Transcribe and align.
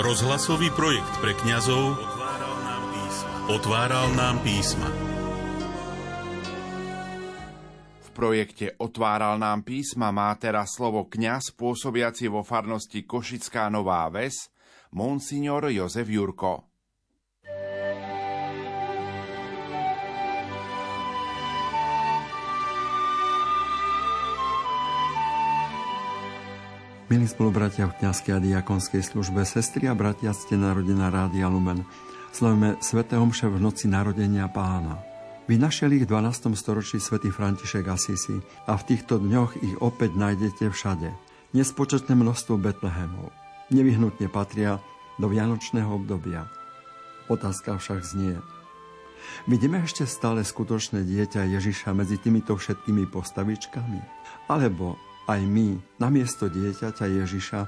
Rozhlasový 0.00 0.72
projekt 0.72 1.20
pre 1.20 1.36
kňazov 1.36 1.92
otváral 3.52 4.08
nám 4.16 4.40
písma. 4.40 4.88
V 8.00 8.08
projekte 8.16 8.72
Otváral 8.80 9.36
nám 9.36 9.60
písma 9.60 10.08
má 10.08 10.32
teraz 10.40 10.72
slovo 10.80 11.04
kňaz 11.04 11.52
pôsobiaci 11.52 12.32
vo 12.32 12.40
farnosti 12.40 13.04
Košická 13.04 13.68
Nová 13.68 14.08
Ves, 14.08 14.48
monsignor 14.96 15.68
Jozef 15.68 16.08
Jurko. 16.08 16.69
Milí 27.10 27.26
spolubratia 27.26 27.90
v 27.90 27.98
kniazkej 27.98 28.38
a 28.38 28.38
diakonskej 28.38 29.02
službe, 29.02 29.42
sestri 29.42 29.90
a 29.90 29.98
bratia, 29.98 30.30
ste 30.30 30.54
narodená 30.54 31.10
Rádia 31.10 31.50
Lumen. 31.50 31.82
Slavíme 32.30 32.78
Svete 32.78 33.18
Omše 33.18 33.50
v 33.50 33.58
noci 33.58 33.90
narodenia 33.90 34.46
pána. 34.46 35.02
Vynašiel 35.50 35.90
ich 35.98 36.06
v 36.06 36.14
12. 36.14 36.54
storočí 36.54 37.02
svätý 37.02 37.34
František 37.34 37.82
Asisi 37.90 38.38
a 38.70 38.78
v 38.78 38.86
týchto 38.94 39.18
dňoch 39.18 39.58
ich 39.58 39.74
opäť 39.82 40.14
nájdete 40.14 40.70
všade. 40.70 41.10
Nespočetné 41.50 42.14
množstvo 42.14 42.54
Betlehemov. 42.62 43.34
Nevyhnutne 43.74 44.30
patria 44.30 44.78
do 45.18 45.26
vianočného 45.26 45.90
obdobia. 45.90 46.46
Otázka 47.26 47.74
však 47.82 48.06
znie. 48.06 48.38
Vidíme 49.50 49.82
ešte 49.82 50.06
stále 50.06 50.46
skutočné 50.46 51.02
dieťa 51.02 51.58
Ježiša 51.58 51.90
medzi 51.90 52.22
týmito 52.22 52.54
všetkými 52.54 53.10
postavičkami? 53.10 53.98
Alebo 54.46 54.94
aj 55.30 55.46
my 55.46 55.78
namiesto 56.02 56.50
dieťaťa 56.50 57.06
Ježiša 57.06 57.60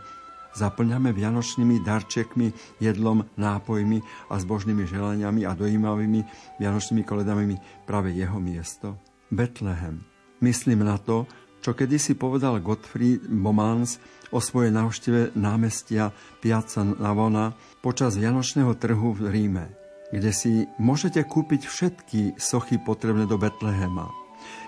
zaplňame 0.53 1.15
vianočnými 1.17 1.81
darčekmi, 1.81 2.79
jedlom, 2.83 3.25
nápojmi 3.39 3.99
a 4.29 4.35
zbožnými 4.37 4.85
želaniami 4.85 5.49
a 5.49 5.57
dojímavými 5.57 6.21
vianočnými 6.61 7.03
koledami 7.07 7.57
práve 7.89 8.13
jeho 8.13 8.37
miesto? 8.37 8.99
Betlehem. 9.33 10.05
Myslím 10.45 10.85
na 10.85 11.01
to, 11.01 11.25
čo 11.63 11.73
kedysi 11.73 12.19
povedal 12.19 12.59
Gottfried 12.59 13.23
Bomans 13.31 14.03
o 14.35 14.43
svojej 14.43 14.75
návšteve 14.75 15.39
námestia 15.39 16.11
Piazza 16.43 16.83
Navona 16.83 17.55
počas 17.79 18.19
Vianočného 18.19 18.75
trhu 18.77 19.15
v 19.15 19.31
Ríme, 19.31 19.67
kde 20.11 20.35
si 20.35 20.67
môžete 20.83 21.23
kúpiť 21.23 21.63
všetky 21.65 22.21
sochy 22.37 22.83
potrebné 22.83 23.31
do 23.31 23.39
Betlehema. 23.39 24.22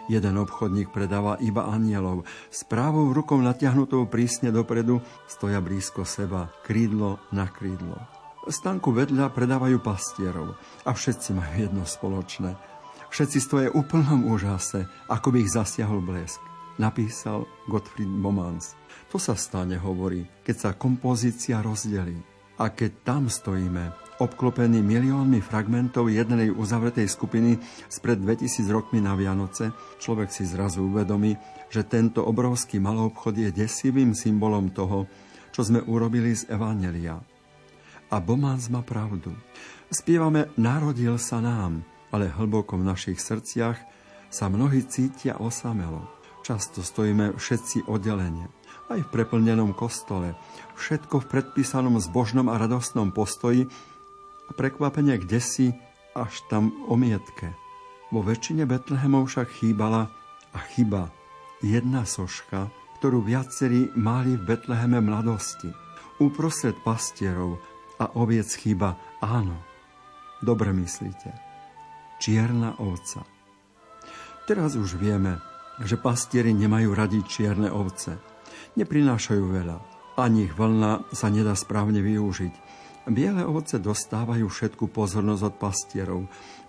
Jeden 0.05 0.37
obchodník 0.37 0.93
predáva 0.93 1.41
iba 1.41 1.65
anielov. 1.65 2.29
S 2.53 2.61
právou 2.69 3.09
rukou 3.17 3.41
natiahnutou 3.41 4.05
prísne 4.05 4.53
dopredu 4.53 5.01
stoja 5.25 5.65
blízko 5.65 6.05
seba, 6.05 6.53
krídlo 6.61 7.17
na 7.33 7.49
krídlo. 7.49 7.97
Stanku 8.45 8.93
vedľa 8.93 9.33
predávajú 9.33 9.81
pastierov 9.81 10.61
a 10.85 10.93
všetci 10.93 11.33
majú 11.33 11.55
jedno 11.57 11.85
spoločné. 11.89 12.53
Všetci 13.09 13.39
stoje 13.41 13.67
v 13.73 13.81
úplnom 13.81 14.29
úžase, 14.29 14.85
ako 15.09 15.33
by 15.33 15.39
ich 15.41 15.55
zasiahol 15.57 16.05
blesk. 16.05 16.45
Napísal 16.77 17.49
Gottfried 17.71 18.11
Bomans. 18.11 18.77
To 19.09 19.17
sa 19.17 19.39
stane, 19.39 19.81
hovorí, 19.81 20.27
keď 20.45 20.57
sa 20.59 20.71
kompozícia 20.77 21.63
rozdelí. 21.65 22.19
A 22.61 22.69
keď 22.69 22.93
tam 23.07 23.23
stojíme, 23.31 24.04
obklopený 24.23 24.79
miliónmi 24.79 25.43
fragmentov 25.43 26.07
jednej 26.07 26.53
uzavretej 26.53 27.11
skupiny 27.11 27.59
spred 27.91 28.23
2000 28.23 28.71
rokmi 28.71 29.03
na 29.03 29.19
Vianoce, 29.19 29.75
človek 29.99 30.31
si 30.31 30.47
zrazu 30.47 30.87
uvedomí, 30.87 31.35
že 31.71 31.83
tento 31.83 32.23
obrovský 32.23 32.79
maloobchod 32.79 33.35
je 33.35 33.51
desivým 33.51 34.15
symbolom 34.15 34.71
toho, 34.71 35.11
čo 35.51 35.67
sme 35.67 35.83
urobili 35.83 36.35
z 36.35 36.47
Evangelia. 36.51 37.19
A 38.11 38.17
Bomans 38.23 38.71
má 38.71 38.87
pravdu. 38.87 39.35
Spievame 39.91 40.51
Narodil 40.55 41.19
sa 41.19 41.43
nám, 41.43 41.83
ale 42.15 42.31
hlboko 42.31 42.79
v 42.79 42.87
našich 42.87 43.19
srdciach 43.19 43.79
sa 44.31 44.47
mnohí 44.47 44.87
cítia 44.87 45.39
osamelo. 45.39 46.07
Často 46.47 46.85
stojíme 46.85 47.35
všetci 47.35 47.91
oddelenie 47.91 48.47
aj 48.93 49.01
v 49.01 49.13
preplnenom 49.13 49.73
kostole, 49.73 50.37
všetko 50.77 51.25
v 51.25 51.29
predpísanom 51.33 51.97
zbožnom 51.97 52.53
a 52.53 52.61
radostnom 52.61 53.17
postoji, 53.17 53.65
a 54.49 54.51
prekvapenie 54.53 55.17
kde 55.21 55.41
si 55.41 55.67
až 56.15 56.45
tam 56.47 56.71
omietke. 56.87 57.53
Vo 58.15 58.23
väčšine 58.23 58.69
Betlehemov 58.69 59.27
však 59.27 59.51
chýbala 59.59 60.07
a 60.55 60.59
chyba 60.75 61.11
jedna 61.65 62.07
soška, 62.07 62.71
ktorú 63.01 63.27
viacerí 63.27 63.91
mali 63.99 64.39
v 64.39 64.55
Betleheme 64.55 65.03
mladosti. 65.03 65.69
Uprostred 66.23 66.79
pastierov 66.87 67.59
a 67.99 68.15
oviec 68.15 68.47
chýba 68.55 68.95
áno, 69.19 69.59
dobre 70.39 70.71
myslíte, 70.71 71.35
čierna 72.23 72.79
ovca. 72.79 73.27
Teraz 74.47 74.79
už 74.79 75.01
vieme, 75.01 75.43
že 75.83 75.99
pastieri 75.99 76.55
nemajú 76.55 76.95
radi 76.95 77.19
čierne 77.27 77.67
ovce. 77.73 78.15
Neprinášajú 78.79 79.43
veľa, 79.43 79.79
ani 80.15 80.47
ich 80.47 80.55
vlna 80.55 81.11
sa 81.11 81.27
nedá 81.33 81.59
správne 81.59 81.99
využiť 81.99 82.55
Biele 83.05 83.45
ovoce 83.45 83.77
dostávajú 83.77 84.49
všetku 84.49 84.89
pozornosť 84.89 85.43
od 85.45 85.55
pastierov, 85.61 86.21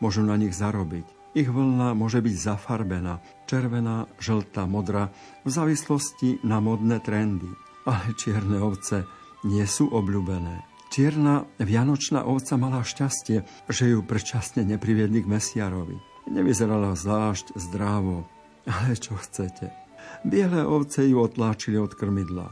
môžu 0.04 0.20
na 0.20 0.36
nich 0.36 0.52
zarobiť. 0.52 1.08
Ich 1.36 1.48
vlna 1.48 1.96
môže 1.96 2.20
byť 2.20 2.36
zafarbená, 2.36 3.24
červená, 3.48 4.08
žltá, 4.20 4.68
modrá, 4.68 5.12
v 5.44 5.50
závislosti 5.52 6.44
na 6.44 6.60
modné 6.60 7.00
trendy. 7.04 7.48
Ale 7.88 8.16
čierne 8.16 8.60
ovce 8.60 9.08
nie 9.48 9.64
sú 9.68 9.92
obľúbené. 9.92 10.64
Čierna 10.92 11.44
vianočná 11.60 12.24
ovca 12.24 12.56
mala 12.56 12.84
šťastie, 12.84 13.44
že 13.68 13.84
ju 13.92 14.00
predčasne 14.00 14.64
nepriviedli 14.64 15.24
k 15.24 15.32
mesiarovi. 15.32 16.00
Nevyzerala 16.32 16.96
zvlášť 16.96 17.56
zdrávo, 17.60 18.28
ale 18.64 18.96
čo 18.96 19.20
chcete. 19.20 19.76
Biele 20.24 20.64
ovce 20.64 21.04
ju 21.04 21.20
otláčili 21.20 21.76
od 21.76 21.96
krmidla. 21.96 22.48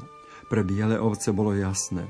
Pre 0.51 0.61
biele 0.61 0.99
ovce 0.99 1.31
bolo 1.31 1.55
jasné, 1.55 2.03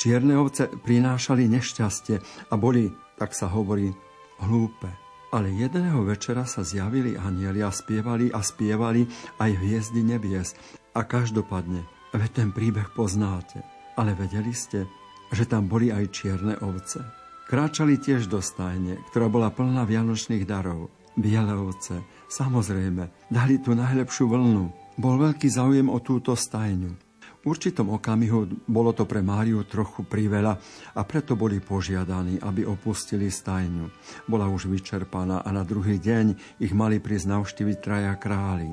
Čierne 0.00 0.32
ovce 0.40 0.64
prinášali 0.64 1.44
nešťastie 1.44 2.48
a 2.48 2.54
boli, 2.56 2.88
tak 3.20 3.36
sa 3.36 3.52
hovorí, 3.52 3.92
hlúpe. 4.40 4.88
Ale 5.28 5.52
jedného 5.52 6.00
večera 6.08 6.48
sa 6.48 6.64
zjavili 6.64 7.20
anieli 7.20 7.60
a 7.60 7.68
spievali 7.68 8.32
a 8.32 8.40
spievali 8.40 9.04
aj 9.36 9.50
hviezdy 9.60 10.00
nebies. 10.00 10.56
A 10.96 11.04
každopádne, 11.04 11.84
veď 12.16 12.30
ten 12.32 12.48
príbeh 12.48 12.88
poznáte. 12.96 13.60
Ale 14.00 14.16
vedeli 14.16 14.56
ste, 14.56 14.88
že 15.36 15.44
tam 15.44 15.68
boli 15.68 15.92
aj 15.92 16.16
čierne 16.16 16.56
ovce. 16.64 17.04
Kráčali 17.52 18.00
tiež 18.00 18.24
do 18.32 18.40
stajne, 18.40 19.04
ktorá 19.12 19.28
bola 19.28 19.52
plná 19.52 19.84
vianočných 19.84 20.48
darov. 20.48 20.88
Biele 21.12 21.52
ovce, 21.52 22.00
samozrejme, 22.32 23.28
dali 23.28 23.60
tú 23.60 23.76
najlepšiu 23.76 24.32
vlnu. 24.32 24.64
Bol 24.96 25.14
veľký 25.28 25.52
záujem 25.52 25.92
o 25.92 26.00
túto 26.00 26.32
stajňu. 26.32 27.09
Určitom 27.40 27.96
okamihu 27.96 28.68
bolo 28.68 28.92
to 28.92 29.08
pre 29.08 29.24
Máriu 29.24 29.64
trochu 29.64 30.04
priveľa 30.04 30.60
a 30.92 31.00
preto 31.08 31.40
boli 31.40 31.56
požiadaní, 31.56 32.36
aby 32.36 32.68
opustili 32.68 33.32
stajňu. 33.32 33.88
Bola 34.28 34.44
už 34.44 34.68
vyčerpaná 34.68 35.40
a 35.40 35.48
na 35.48 35.64
druhý 35.64 35.96
deň 35.96 36.60
ich 36.60 36.76
mali 36.76 37.00
prísť 37.00 37.32
navštíviť 37.32 37.76
traja 37.80 38.12
králi. 38.20 38.68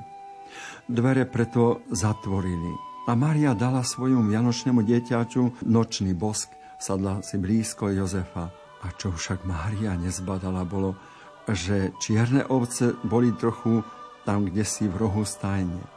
Dvere 0.91 1.23
preto 1.23 1.87
zatvorili 1.95 2.75
a 3.07 3.15
Mária 3.15 3.55
dala 3.55 3.87
svojmu 3.87 4.27
vianočnému 4.27 4.83
dieťaču 4.83 5.63
nočný 5.63 6.11
bosk, 6.11 6.51
sadla 6.75 7.23
si 7.23 7.39
blízko 7.39 7.87
Jozefa. 7.95 8.51
A 8.83 8.91
čo 8.99 9.15
však 9.15 9.47
Mária 9.47 9.95
nezbadala 9.95 10.67
bolo, 10.67 10.99
že 11.47 11.95
čierne 12.03 12.43
ovce 12.51 12.99
boli 13.07 13.31
trochu 13.31 13.79
tam, 14.27 14.43
kde 14.43 14.67
si 14.67 14.91
v 14.91 15.07
rohu 15.07 15.23
stajne. 15.23 15.96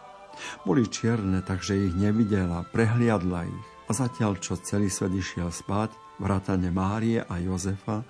Boli 0.64 0.86
čierne, 0.86 1.40
takže 1.44 1.90
ich 1.90 1.94
nevidela, 1.96 2.66
prehliadla 2.68 3.48
ich. 3.48 3.66
A 3.88 3.96
zatiaľ, 3.96 4.38
čo 4.38 4.54
celý 4.60 4.86
svet 4.86 5.10
išiel 5.10 5.50
spať, 5.50 5.90
vrátane 6.22 6.70
Márie 6.70 7.24
a 7.24 7.34
Jozefa 7.42 8.06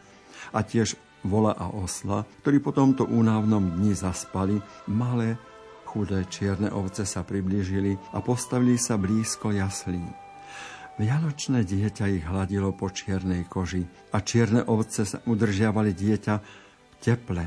a 0.52 0.60
tiež 0.60 0.98
vola 1.24 1.52
a 1.56 1.72
osla, 1.72 2.24
ktorí 2.44 2.60
po 2.60 2.72
tomto 2.72 3.04
únavnom 3.08 3.80
dni 3.80 3.92
zaspali, 3.92 4.60
malé, 4.88 5.36
chudé 5.84 6.24
čierne 6.28 6.70
ovce 6.70 7.02
sa 7.08 7.26
priblížili 7.26 7.98
a 8.14 8.22
postavili 8.22 8.78
sa 8.78 8.94
blízko 9.00 9.50
jaslí. 9.50 10.04
Vianočné 11.00 11.64
dieťa 11.64 12.04
ich 12.12 12.24
hladilo 12.28 12.76
po 12.76 12.92
čiernej 12.92 13.48
koži 13.48 13.88
a 14.12 14.20
čierne 14.20 14.60
ovce 14.68 15.08
sa 15.08 15.18
udržiavali 15.24 15.96
dieťa 15.96 16.34
v 16.36 16.94
teple, 17.00 17.44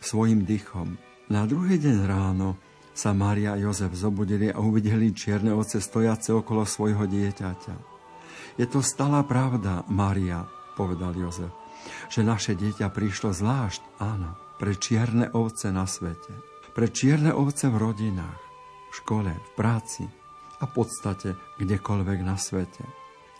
svojim 0.00 0.48
dychom. 0.48 0.96
Na 1.28 1.44
druhý 1.44 1.76
deň 1.76 1.96
ráno 2.08 2.56
sa 2.94 3.10
Mária 3.10 3.52
a 3.52 3.60
Jozef 3.60 3.90
zobudili 3.92 4.48
a 4.48 4.62
uvideli 4.62 5.10
čierne 5.10 5.50
oce 5.50 5.82
stojace 5.82 6.30
okolo 6.30 6.62
svojho 6.62 7.04
dieťaťa. 7.10 7.74
Je 8.54 8.66
to 8.70 8.78
stála 8.80 9.26
pravda, 9.26 9.82
Mária, 9.90 10.46
povedal 10.78 11.10
Jozef, 11.18 11.50
že 12.06 12.22
naše 12.22 12.54
dieťa 12.54 12.86
prišlo 12.94 13.34
zvlášť, 13.34 13.82
áno, 13.98 14.38
pre 14.62 14.78
čierne 14.78 15.26
ovce 15.34 15.74
na 15.74 15.90
svete. 15.90 16.30
Pre 16.70 16.86
čierne 16.86 17.34
ovce 17.34 17.66
v 17.66 17.76
rodinách, 17.82 18.42
v 18.90 18.92
škole, 18.94 19.30
v 19.34 19.50
práci 19.58 20.06
a 20.62 20.70
v 20.70 20.72
podstate 20.72 21.34
kdekoľvek 21.58 22.18
na 22.22 22.38
svete. 22.38 22.86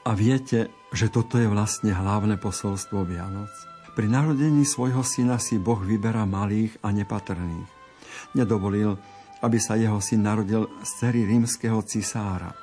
A 0.05 0.13
viete, 0.13 0.69
že 0.91 1.09
toto 1.09 1.39
je 1.39 1.49
vlastne 1.49 1.95
hlavné 1.95 2.37
posolstvo 2.37 3.07
Vianoc? 3.07 3.51
Pri 3.95 4.11
narodení 4.11 4.67
svojho 4.67 5.07
syna 5.07 5.39
si 5.39 5.57
Boh 5.63 5.79
vyberá 5.79 6.27
malých 6.27 6.75
a 6.83 6.91
nepatrných. 6.91 7.71
Nedovolil, 8.35 8.99
aby 9.45 9.61
sa 9.61 9.77
jeho 9.77 10.01
syn 10.01 10.25
narodil 10.25 10.65
z 10.81 10.91
cery 11.05 11.29
rímskeho 11.29 11.85
cisára. 11.85 12.57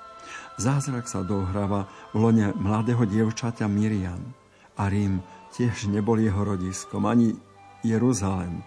Zázrak 0.57 1.05
sa 1.05 1.21
dohráva 1.21 1.85
v 2.11 2.25
lone 2.25 2.57
mladého 2.57 3.05
dievčaťa 3.05 3.69
Miriam. 3.69 4.33
A 4.81 4.89
Rím 4.89 5.21
tiež 5.53 5.85
nebol 5.93 6.17
jeho 6.17 6.41
rodiskom, 6.41 7.05
ani 7.05 7.37
Jeruzalem, 7.85 8.65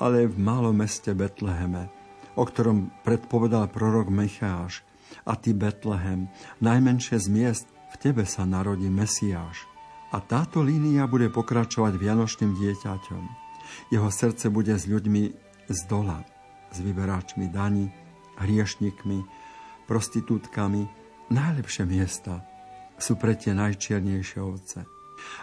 ale 0.00 0.28
v 0.28 0.36
malom 0.40 0.80
meste 0.80 1.12
Betleheme, 1.12 1.92
o 2.36 2.44
ktorom 2.44 2.92
predpovedal 3.04 3.68
prorok 3.68 4.08
Micháš. 4.08 4.80
A 5.24 5.38
ty, 5.38 5.54
Betlehem, 5.56 6.28
najmenšie 6.60 7.20
z 7.20 7.28
miest, 7.30 7.66
v 7.94 7.96
tebe 8.00 8.24
sa 8.28 8.44
narodí 8.44 8.90
Mesiáš. 8.90 9.64
A 10.12 10.20
táto 10.20 10.60
línia 10.60 11.08
bude 11.08 11.32
pokračovať 11.32 11.96
vianočným 11.96 12.54
dieťaťom. 12.54 13.22
Jeho 13.90 14.10
srdce 14.12 14.52
bude 14.52 14.74
s 14.76 14.86
ľuďmi 14.86 15.22
z 15.66 15.80
dola, 15.90 16.22
s 16.70 16.78
vyberáčmi 16.82 17.50
daní, 17.50 17.90
hriešnikmi, 18.38 19.24
prostitútkami. 19.86 20.86
Najlepšie 21.32 21.84
miesta 21.88 22.46
sú 22.96 23.18
pre 23.18 23.34
tie 23.34 23.52
najčiernejšie 23.52 24.40
ovce. 24.40 24.86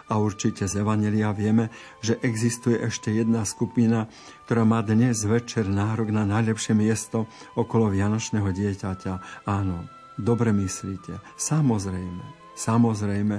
A 0.08 0.22
určite 0.22 0.70
z 0.70 0.80
Evanelia 0.80 1.34
vieme, 1.34 1.68
že 1.98 2.16
existuje 2.22 2.78
ešte 2.78 3.10
jedna 3.10 3.42
skupina, 3.42 4.06
ktorá 4.46 4.62
má 4.62 4.80
dnes 4.86 5.26
večer 5.26 5.66
nárok 5.66 6.14
na 6.14 6.22
najlepšie 6.22 6.78
miesto 6.78 7.26
okolo 7.58 7.90
Vianočného 7.90 8.54
dieťaťa. 8.54 9.44
Áno, 9.50 9.90
dobre 10.14 10.54
myslíte, 10.54 11.18
samozrejme, 11.34 12.54
samozrejme, 12.54 13.36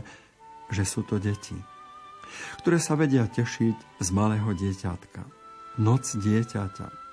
že 0.69 0.83
sú 0.83 1.07
to 1.07 1.21
deti, 1.23 1.55
ktoré 2.61 2.83
sa 2.83 2.99
vedia 2.99 3.25
tešiť 3.31 4.03
z 4.03 4.07
malého 4.11 4.51
dieťatka. 4.51 5.23
Noc 5.79 6.03
dieťaťa. 6.19 7.04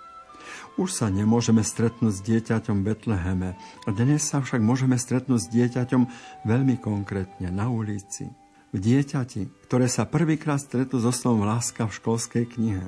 Už 0.81 0.93
sa 0.93 1.13
nemôžeme 1.13 1.61
stretnúť 1.61 2.13
s 2.13 2.25
dieťaťom 2.25 2.81
Betleheme, 2.81 3.57
dnes 3.85 4.25
sa 4.25 4.41
však 4.41 4.65
môžeme 4.65 4.97
stretnúť 4.97 5.41
s 5.45 5.53
dieťaťom 5.53 6.03
veľmi 6.49 6.81
konkrétne 6.81 7.53
na 7.53 7.69
ulici, 7.69 8.33
v 8.73 8.79
dieťati, 8.81 9.69
ktoré 9.69 9.87
sa 9.91 10.09
prvýkrát 10.09 10.61
stretlo 10.61 10.97
so 11.03 11.13
slovom 11.13 11.45
láska 11.45 11.85
v 11.85 11.97
školskej 11.97 12.45
knihe. 12.57 12.87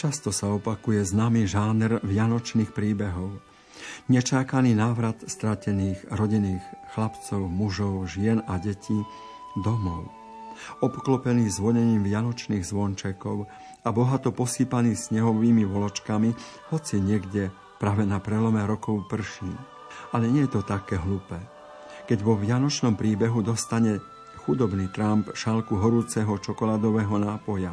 Často 0.00 0.32
sa 0.32 0.50
opakuje 0.50 1.04
známy 1.04 1.44
žáner 1.44 2.00
vianočných 2.00 2.72
príbehov. 2.72 3.38
Nečákaný 4.08 4.72
návrat 4.72 5.20
stratených 5.28 6.08
rodinných 6.08 6.64
chlapcov, 6.96 7.46
mužov, 7.46 8.08
žien 8.08 8.40
a 8.48 8.56
detí 8.56 8.96
domov. 9.60 10.21
Obklopený 10.80 11.48
zvonením 11.50 12.04
vianočných 12.04 12.62
zvončekov 12.62 13.50
a 13.82 13.88
bohato 13.90 14.30
posýpaný 14.30 14.94
snehovými 14.94 15.66
voločkami, 15.66 16.34
hoci 16.70 17.02
niekde 17.02 17.50
práve 17.82 18.06
na 18.06 18.22
prelome 18.22 18.62
rokov 18.62 19.06
prší. 19.10 19.50
Ale 20.14 20.30
nie 20.30 20.46
je 20.46 20.58
to 20.58 20.62
také 20.62 20.96
hlúpe. 21.00 21.36
Keď 22.06 22.18
vo 22.22 22.38
vianočnom 22.38 22.94
príbehu 22.94 23.42
dostane 23.42 23.98
chudobný 24.42 24.90
Trump 24.90 25.30
šálku 25.34 25.78
horúceho 25.78 26.34
čokoládového 26.34 27.14
nápoja. 27.18 27.70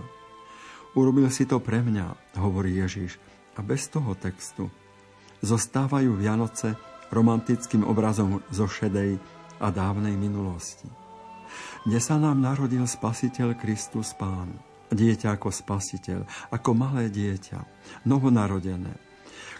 Urobil 0.94 1.30
si 1.34 1.46
to 1.50 1.58
pre 1.58 1.82
mňa, 1.82 2.38
hovorí 2.38 2.78
Ježiš, 2.78 3.18
a 3.58 3.66
bez 3.66 3.90
toho 3.90 4.14
textu 4.16 4.70
zostávajú 5.42 6.16
Vianoce 6.16 6.78
romantickým 7.10 7.84
obrazom 7.84 8.44
zo 8.54 8.70
šedej 8.70 9.18
a 9.60 9.68
dávnej 9.74 10.14
minulosti. 10.16 11.09
Dnes 11.86 12.04
sa 12.04 12.20
nám 12.20 12.40
narodil 12.40 12.84
Spasiteľ 12.84 13.56
Kristus 13.56 14.14
Pán. 14.18 14.52
Dieťa 14.90 15.38
ako 15.38 15.54
spasiteľ, 15.54 16.26
ako 16.50 16.70
malé 16.74 17.14
dieťa, 17.14 17.62
novonarodené, 18.10 18.98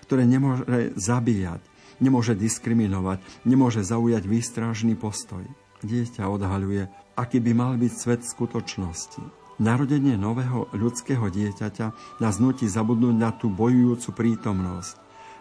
ktoré 0.10 0.26
nemôže 0.26 0.98
zabíjať, 0.98 1.62
nemôže 2.02 2.34
diskriminovať, 2.34 3.22
nemôže 3.46 3.86
zaujať 3.86 4.26
výstražný 4.26 4.98
postoj. 4.98 5.46
Dieťa 5.86 6.26
odhaľuje, 6.26 6.90
aký 7.14 7.38
by 7.46 7.52
mal 7.54 7.78
byť 7.78 7.94
svet 7.94 8.22
skutočnosti. 8.26 9.22
Narodenie 9.62 10.16
nového 10.18 10.72
ľudského 10.72 11.30
dieťaťa 11.30 12.18
nás 12.24 12.36
nutí 12.42 12.66
zabudnúť 12.66 13.16
na 13.16 13.30
tú 13.30 13.52
bojujúcu 13.52 14.10
prítomnosť. 14.16 14.96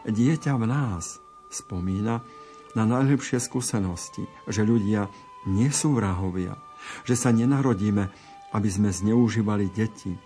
Dieťa 0.05 0.53
v 0.59 0.65
nás 0.69 1.17
spomína 1.49 2.21
na 2.77 2.85
najlepšie 2.85 3.41
skúsenosti, 3.41 4.27
že 4.51 4.67
ľudia 4.67 5.09
nie 5.47 5.71
sú 5.71 5.95
vrahovia, 5.95 6.59
že 7.07 7.15
sa 7.15 7.31
nenarodíme, 7.31 8.11
aby 8.57 8.69
sme 8.73 8.91
zneužívali 8.91 9.69
deti, 9.71 10.17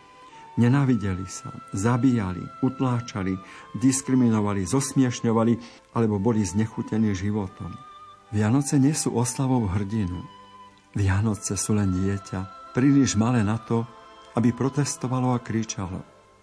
nenávideli 0.56 1.26
sa, 1.26 1.50
zabíjali, 1.72 2.44
utláčali, 2.62 3.36
diskriminovali, 3.76 4.68
zosmiešňovali 4.68 5.52
alebo 5.96 6.20
boli 6.20 6.44
znechutení 6.44 7.12
životom. 7.16 7.72
Vianoce 8.32 8.80
nie 8.80 8.96
sú 8.96 9.12
oslavou 9.12 9.68
hrdinu. 9.68 10.24
Vianoce 10.96 11.56
sú 11.56 11.76
len 11.76 11.92
dieťa, 11.92 12.72
príliš 12.76 13.16
malé 13.16 13.44
na 13.44 13.60
to, 13.60 13.84
aby 14.36 14.52
protestovalo 14.52 15.36
a 15.36 15.40
kričalo. 15.40 16.00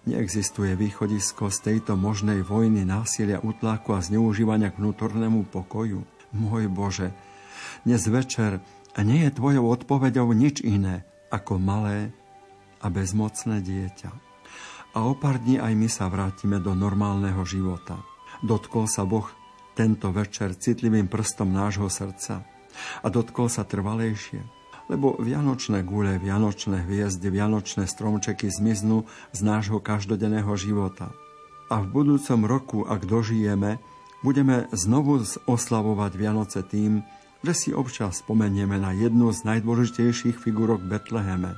Neexistuje 0.10 0.74
východisko 0.74 1.50
z 1.54 1.57
tejto 1.69 1.94
možnej 1.98 2.42
vojny, 2.42 2.86
násilia, 2.86 3.42
utláku 3.42 3.94
a 3.94 4.01
zneužívania 4.01 4.74
k 4.74 4.80
vnútornému 4.81 5.50
pokoju. 5.50 6.01
Môj 6.33 6.69
Bože, 6.69 7.13
dnes 7.83 8.03
večer 8.07 8.59
nie 9.00 9.23
je 9.27 9.35
tvojou 9.35 9.69
odpoveďou 9.71 10.33
nič 10.35 10.59
iné 10.65 11.07
ako 11.29 11.61
malé 11.61 12.11
a 12.81 12.88
bezmocné 12.89 13.61
dieťa. 13.61 14.11
A 14.97 15.06
o 15.06 15.13
pár 15.13 15.38
dní 15.38 15.61
aj 15.61 15.73
my 15.77 15.88
sa 15.88 16.09
vrátime 16.09 16.57
do 16.57 16.73
normálneho 16.73 17.45
života. 17.45 18.01
Dotkol 18.41 18.89
sa 18.89 19.06
Boh 19.06 19.29
tento 19.77 20.09
večer 20.09 20.57
citlivým 20.57 21.06
prstom 21.06 21.53
nášho 21.53 21.88
srdca 21.88 22.41
a 23.03 23.07
dotkol 23.07 23.47
sa 23.51 23.63
trvalejšie, 23.63 24.41
lebo 24.89 25.15
vianočné 25.21 25.85
gule, 25.85 26.17
vianočné 26.17 26.89
hviezdy, 26.89 27.29
vianočné 27.29 27.85
stromčeky 27.85 28.50
zmiznú 28.50 29.06
z 29.31 29.39
nášho 29.45 29.77
každodenného 29.77 30.50
života. 30.57 31.13
A 31.69 31.85
v 31.85 31.88
budúcom 31.94 32.50
roku, 32.50 32.79
ak 32.81 33.06
dožijeme, 33.06 33.77
budeme 34.25 34.65
znovu 34.73 35.21
oslavovať 35.45 36.11
Vianoce 36.17 36.65
tým, 36.65 37.06
že 37.44 37.53
si 37.56 37.69
občas 37.71 38.19
spomenieme 38.19 38.75
na 38.75 38.91
jednu 38.91 39.31
z 39.31 39.47
najdôležitejších 39.47 40.35
figurok 40.35 40.83
Betleheme, 40.83 41.56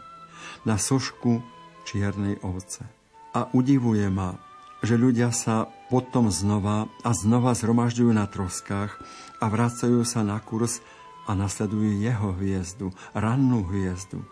na 0.65 0.75
sošku 0.77 1.41
čiernej 1.89 2.37
ovce. 2.45 2.85
A 3.33 3.49
udivuje 3.55 4.05
ma, 4.11 4.37
že 4.85 4.97
ľudia 4.97 5.29
sa 5.33 5.69
potom 5.89 6.29
znova 6.33 6.89
a 7.05 7.09
znova 7.13 7.53
zhromažďujú 7.53 8.11
na 8.13 8.25
troskách 8.25 8.97
a 9.41 9.45
vracajú 9.49 10.01
sa 10.05 10.21
na 10.25 10.37
kurz 10.41 10.81
a 11.29 11.37
nasledujú 11.37 12.01
jeho 12.01 12.33
hviezdu, 12.37 12.93
rannú 13.13 13.65
hviezdu. 13.69 14.25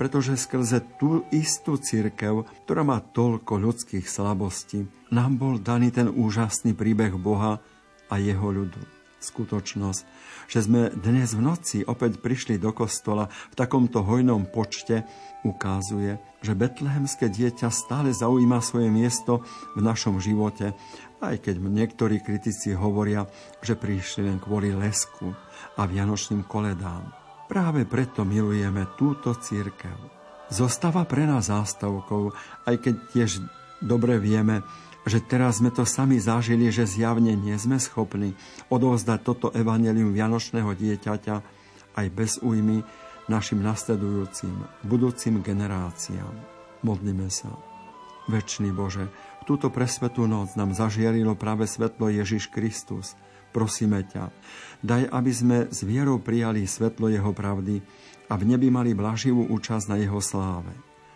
Pretože 0.00 0.38
skrze 0.38 0.80
tú 0.96 1.26
istú 1.28 1.76
církev, 1.76 2.46
ktorá 2.64 2.86
má 2.86 2.98
toľko 3.02 3.60
ľudských 3.60 4.06
slabostí, 4.08 4.88
nám 5.12 5.36
bol 5.36 5.60
daný 5.60 5.92
ten 5.92 6.08
úžasný 6.08 6.72
príbeh 6.72 7.16
Boha 7.16 7.60
a 8.08 8.14
jeho 8.16 8.48
ľudu. 8.48 8.93
Skutočnosť, 9.24 10.02
že 10.52 10.60
sme 10.60 10.92
dnes 10.92 11.32
v 11.32 11.40
noci 11.40 11.78
opäť 11.80 12.20
prišli 12.20 12.60
do 12.60 12.76
kostola 12.76 13.32
v 13.32 13.54
takomto 13.56 14.04
hojnom 14.04 14.44
počte, 14.44 15.08
ukazuje, 15.48 16.20
že 16.44 16.52
betlehemské 16.52 17.32
dieťa 17.32 17.72
stále 17.72 18.12
zaujíma 18.12 18.60
svoje 18.60 18.92
miesto 18.92 19.40
v 19.72 19.80
našom 19.80 20.20
živote, 20.20 20.76
aj 21.24 21.40
keď 21.40 21.56
niektorí 21.56 22.20
kritici 22.20 22.76
hovoria, 22.76 23.24
že 23.64 23.80
prišli 23.80 24.28
len 24.28 24.36
kvôli 24.36 24.76
lesku 24.76 25.32
a 25.80 25.88
vianočným 25.88 26.44
koledám. 26.44 27.08
Práve 27.48 27.88
preto 27.88 28.28
milujeme 28.28 28.84
túto 29.00 29.32
církev. 29.32 29.96
Zostáva 30.52 31.08
pre 31.08 31.24
nás 31.24 31.48
zástavkou, 31.48 32.36
aj 32.68 32.76
keď 32.76 32.94
tiež 33.16 33.30
dobre 33.80 34.20
vieme, 34.20 34.60
že 35.04 35.20
teraz 35.20 35.60
sme 35.60 35.68
to 35.68 35.84
sami 35.84 36.16
zažili, 36.16 36.72
že 36.72 36.88
zjavne 36.88 37.36
nie 37.36 37.56
sme 37.60 37.76
schopní 37.76 38.32
odovzdať 38.72 39.20
toto 39.20 39.48
evanelium 39.52 40.16
Vianočného 40.16 40.72
dieťaťa 40.72 41.36
aj 41.94 42.06
bez 42.10 42.40
újmy 42.40 42.80
našim 43.28 43.60
nasledujúcim, 43.60 44.52
budúcim 44.84 45.40
generáciám. 45.40 46.32
Modlíme 46.84 47.28
sa. 47.32 47.52
Večný 48.28 48.72
Bože, 48.72 49.08
v 49.44 49.44
túto 49.44 49.68
presvetú 49.68 50.24
noc 50.24 50.56
nám 50.56 50.72
zažiarilo 50.72 51.36
práve 51.36 51.68
svetlo 51.68 52.08
Ježiš 52.08 52.48
Kristus. 52.48 53.12
Prosíme 53.52 54.04
ťa, 54.08 54.32
daj, 54.80 55.08
aby 55.12 55.32
sme 55.32 55.58
s 55.68 55.84
vierou 55.84 56.16
prijali 56.20 56.64
svetlo 56.64 57.12
Jeho 57.12 57.32
pravdy 57.36 57.84
a 58.28 58.34
v 58.40 58.42
nebi 58.48 58.72
mali 58.72 58.96
blaživú 58.96 59.46
účasť 59.52 59.86
na 59.92 59.96
Jeho 60.00 60.18
sláve. 60.24 60.72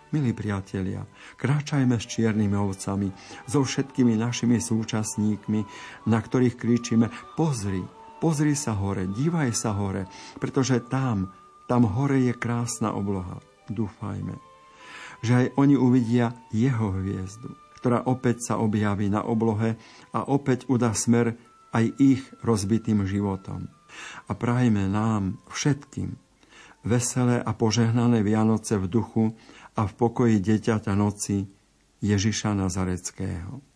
Milí 0.09 0.33
priatelia, 0.33 1.05
kráčajme 1.37 2.01
s 2.01 2.09
čiernymi 2.09 2.57
ovcami, 2.57 3.13
so 3.45 3.61
všetkými 3.61 4.17
našimi 4.17 4.57
súčasníkmi, 4.57 5.61
na 6.09 6.19
ktorých 6.19 6.57
kričíme, 6.57 7.13
pozri, 7.37 7.85
Pozri 8.19 8.59
sa 8.59 8.75
hore, 8.75 9.07
dívaj 9.07 9.55
sa 9.55 9.79
hore, 9.79 10.11
pretože 10.43 10.83
tam, 10.91 11.31
tam 11.71 11.87
hore 11.87 12.19
je 12.19 12.35
krásna 12.35 12.91
obloha. 12.91 13.39
Dúfajme, 13.71 14.35
že 15.23 15.33
aj 15.39 15.47
oni 15.55 15.79
uvidia 15.79 16.35
jeho 16.51 16.99
hviezdu, 16.99 17.55
ktorá 17.79 18.03
opäť 18.11 18.51
sa 18.51 18.55
objaví 18.59 19.07
na 19.07 19.23
oblohe 19.23 19.79
a 20.11 20.27
opäť 20.27 20.67
udá 20.67 20.99
smer 20.99 21.39
aj 21.71 21.95
ich 22.03 22.27
rozbitým 22.43 23.07
životom. 23.07 23.71
A 24.27 24.35
prajme 24.35 24.91
nám 24.91 25.39
všetkým 25.55 26.19
veselé 26.83 27.39
a 27.39 27.55
požehnané 27.55 28.27
Vianoce 28.27 28.83
v 28.83 28.91
duchu 28.91 29.25
a 29.79 29.87
v 29.87 29.93
pokoji 29.95 30.43
deťaťa 30.43 30.93
noci 30.99 31.47
Ježiša 32.03 32.59
Nazareckého. 32.59 33.68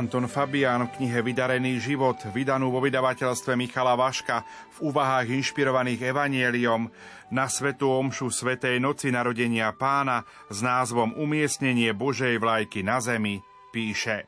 Anton 0.00 0.32
Fabián 0.32 0.88
v 0.88 0.96
knihe 0.96 1.20
Vydarený 1.20 1.76
život, 1.76 2.16
vydanú 2.32 2.72
vo 2.72 2.80
vydavateľstve 2.80 3.52
Michala 3.52 4.00
Vaška 4.00 4.48
v 4.80 4.88
úvahách 4.88 5.28
inšpirovaných 5.28 6.08
evanieliom 6.08 6.88
na 7.36 7.44
Svetú 7.52 7.92
Omšu 7.92 8.32
Svetej 8.32 8.80
noci 8.80 9.12
narodenia 9.12 9.68
pána 9.76 10.24
s 10.48 10.64
názvom 10.64 11.12
Umiestnenie 11.20 11.92
Božej 11.92 12.40
vlajky 12.40 12.80
na 12.80 12.96
zemi, 13.04 13.44
píše 13.76 14.24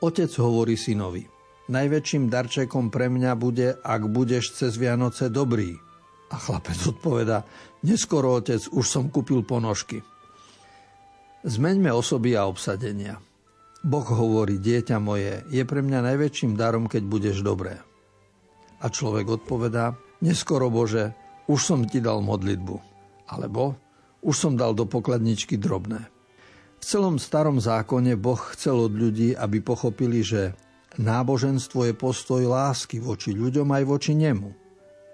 Otec 0.00 0.32
hovorí 0.40 0.80
synovi, 0.80 1.28
najväčším 1.68 2.32
darčekom 2.32 2.88
pre 2.88 3.12
mňa 3.12 3.36
bude, 3.36 3.76
ak 3.84 4.08
budeš 4.08 4.56
cez 4.56 4.80
Vianoce 4.80 5.28
dobrý. 5.28 5.76
A 6.32 6.40
chlapec 6.40 6.80
odpoveda, 6.88 7.44
neskoro 7.84 8.40
otec, 8.40 8.64
už 8.72 8.86
som 8.88 9.12
kúpil 9.12 9.44
ponožky. 9.44 10.00
Zmeňme 11.44 11.92
osoby 11.92 12.32
a 12.32 12.48
obsadenia– 12.48 13.20
Boh 13.86 14.06
hovorí, 14.06 14.58
dieťa 14.58 14.98
moje, 14.98 15.46
je 15.48 15.62
pre 15.62 15.80
mňa 15.86 16.02
najväčším 16.14 16.58
darom, 16.58 16.90
keď 16.90 17.02
budeš 17.06 17.46
dobré. 17.46 17.78
A 18.82 18.86
človek 18.90 19.42
odpovedá, 19.42 19.94
neskoro 20.18 20.66
Bože, 20.66 21.14
už 21.46 21.60
som 21.62 21.80
ti 21.86 22.02
dal 22.02 22.18
modlitbu. 22.22 22.76
Alebo 23.30 23.78
už 24.22 24.34
som 24.34 24.52
dal 24.58 24.74
do 24.74 24.82
pokladničky 24.82 25.54
drobné. 25.58 26.10
V 26.78 26.84
celom 26.86 27.18
starom 27.18 27.58
zákone 27.58 28.14
Boh 28.18 28.38
chcel 28.54 28.78
od 28.78 28.94
ľudí, 28.94 29.34
aby 29.34 29.58
pochopili, 29.62 30.22
že 30.22 30.54
náboženstvo 30.98 31.90
je 31.90 31.94
postoj 31.94 32.42
lásky 32.46 33.02
voči 33.02 33.34
ľuďom 33.34 33.66
aj 33.66 33.84
voči 33.86 34.14
nemu. 34.14 34.50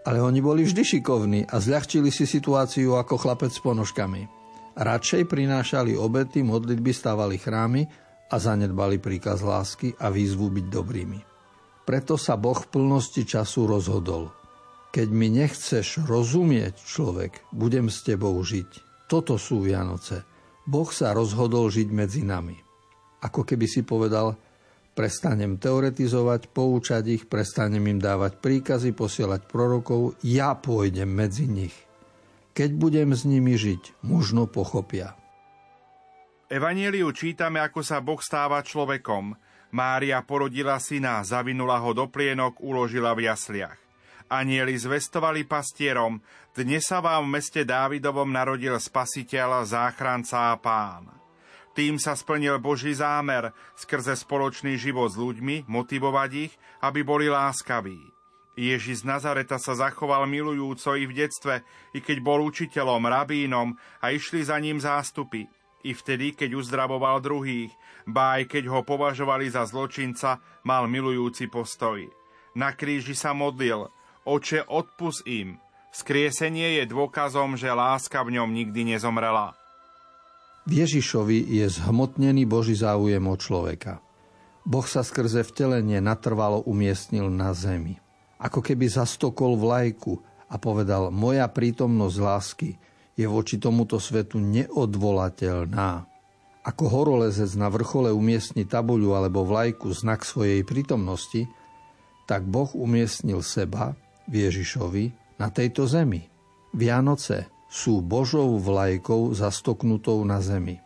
Ale 0.04 0.20
oni 0.20 0.44
boli 0.44 0.68
vždy 0.68 0.82
šikovní 0.84 1.40
a 1.48 1.56
zľahčili 1.60 2.12
si 2.12 2.28
situáciu 2.28 3.00
ako 3.00 3.16
chlapec 3.16 3.52
s 3.52 3.60
ponožkami. 3.64 4.28
Radšej 4.76 5.24
prinášali 5.24 5.96
obety, 5.96 6.44
modlitby, 6.44 6.92
stávali 6.92 7.40
chrámy, 7.40 7.88
a 8.34 8.42
zanedbali 8.42 8.98
príkaz 8.98 9.46
lásky 9.46 9.94
a 9.94 10.10
výzvu 10.10 10.50
byť 10.50 10.66
dobrými. 10.66 11.20
Preto 11.86 12.18
sa 12.18 12.34
Boh 12.34 12.58
v 12.58 12.66
plnosti 12.66 13.22
času 13.22 13.70
rozhodol. 13.70 14.34
Keď 14.90 15.08
mi 15.14 15.30
nechceš 15.30 16.02
rozumieť, 16.02 16.82
človek, 16.82 17.46
budem 17.54 17.86
s 17.86 18.02
tebou 18.02 18.34
žiť. 18.42 19.06
Toto 19.06 19.38
sú 19.38 19.62
Vianoce. 19.62 20.26
Boh 20.66 20.90
sa 20.90 21.14
rozhodol 21.14 21.70
žiť 21.70 21.88
medzi 21.94 22.26
nami. 22.26 22.58
Ako 23.22 23.46
keby 23.46 23.70
si 23.70 23.86
povedal, 23.86 24.34
prestanem 24.98 25.54
teoretizovať, 25.60 26.50
poučať 26.50 27.04
ich, 27.10 27.22
prestanem 27.30 27.86
im 27.86 28.00
dávať 28.02 28.42
príkazy, 28.42 28.90
posielať 28.96 29.46
prorokov, 29.46 30.18
ja 30.26 30.58
pôjdem 30.58 31.10
medzi 31.10 31.46
nich. 31.46 31.74
Keď 32.54 32.70
budem 32.74 33.14
s 33.14 33.26
nimi 33.26 33.54
žiť, 33.54 34.06
možno 34.06 34.46
pochopia. 34.46 35.18
Evanieliu 36.44 37.08
čítame, 37.16 37.56
ako 37.56 37.80
sa 37.80 38.04
Boh 38.04 38.20
stáva 38.20 38.60
človekom. 38.60 39.32
Mária 39.72 40.20
porodila 40.20 40.76
syna, 40.76 41.24
zavinula 41.24 41.80
ho 41.80 41.96
do 41.96 42.04
plienok, 42.04 42.60
uložila 42.60 43.16
v 43.16 43.32
jasliach. 43.32 43.80
Anieli 44.28 44.76
zvestovali 44.76 45.48
pastierom, 45.48 46.20
dnes 46.52 46.84
sa 46.84 47.00
vám 47.00 47.24
v 47.24 47.40
meste 47.40 47.64
Dávidovom 47.64 48.28
narodil 48.28 48.76
spasiteľ, 48.76 49.64
záchranca 49.64 50.52
a 50.52 50.60
pán. 50.60 51.08
Tým 51.72 51.96
sa 51.96 52.12
splnil 52.12 52.60
Boží 52.60 52.92
zámer 52.92 53.50
skrze 53.80 54.12
spoločný 54.12 54.76
život 54.76 55.08
s 55.08 55.16
ľuďmi, 55.16 55.64
motivovať 55.64 56.30
ich, 56.36 56.52
aby 56.84 57.00
boli 57.00 57.32
láskaví. 57.32 57.98
Ježiš 58.54 59.02
z 59.02 59.08
Nazareta 59.08 59.56
sa 59.56 59.72
zachoval 59.74 60.28
milujúco 60.28 60.92
i 60.92 61.08
v 61.08 61.24
detstve, 61.24 61.64
i 61.96 62.04
keď 62.04 62.20
bol 62.20 62.44
učiteľom, 62.44 63.08
rabínom 63.08 63.74
a 64.04 64.12
išli 64.12 64.44
za 64.44 64.60
ním 64.60 64.76
zástupy– 64.76 65.48
i 65.84 65.92
vtedy, 65.92 66.32
keď 66.32 66.56
uzdravoval 66.56 67.20
druhých, 67.20 67.70
ba 68.08 68.40
aj 68.40 68.56
keď 68.56 68.72
ho 68.72 68.80
považovali 68.80 69.52
za 69.52 69.68
zločinca, 69.68 70.40
mal 70.64 70.88
milujúci 70.88 71.52
postoj. 71.52 72.08
Na 72.56 72.72
kríži 72.72 73.12
sa 73.12 73.36
modlil, 73.36 73.92
oče 74.24 74.64
odpus 74.64 75.20
im. 75.28 75.60
Skriesenie 75.94 76.82
je 76.82 76.90
dôkazom, 76.90 77.54
že 77.54 77.70
láska 77.70 78.24
v 78.24 78.40
ňom 78.40 78.50
nikdy 78.50 78.96
nezomrela. 78.96 79.54
V 80.64 80.80
Ježišovi 80.80 81.60
je 81.60 81.66
zhmotnený 81.68 82.48
Boží 82.48 82.72
záujem 82.74 83.20
o 83.20 83.36
človeka. 83.36 84.00
Boh 84.64 84.88
sa 84.88 85.04
skrze 85.04 85.44
vtelenie 85.44 86.00
natrvalo 86.00 86.64
umiestnil 86.64 87.28
na 87.28 87.52
zemi. 87.52 88.00
Ako 88.40 88.64
keby 88.64 88.88
zastokol 88.88 89.60
vlajku 89.60 90.16
a 90.48 90.56
povedal, 90.56 91.12
moja 91.12 91.44
prítomnosť 91.44 92.16
lásky– 92.16 92.70
je 93.14 93.26
voči 93.26 93.62
tomuto 93.62 94.02
svetu 94.02 94.42
neodvolateľná. 94.42 96.06
Ako 96.64 96.84
horolezec 96.88 97.50
na 97.60 97.68
vrchole 97.68 98.10
umiestni 98.10 98.64
tabuľu 98.64 99.14
alebo 99.14 99.44
vlajku 99.44 99.92
znak 99.92 100.24
svojej 100.24 100.64
prítomnosti, 100.64 101.46
tak 102.24 102.48
Boh 102.48 102.72
umiestnil 102.72 103.44
seba 103.44 103.92
Ježišovi 104.32 105.36
na 105.36 105.52
tejto 105.52 105.84
zemi. 105.84 106.24
Vianoce 106.72 107.52
sú 107.68 108.00
Božou 108.00 108.56
vlajkou 108.56 109.36
zastoknutou 109.36 110.24
na 110.24 110.40
zemi. 110.40 110.80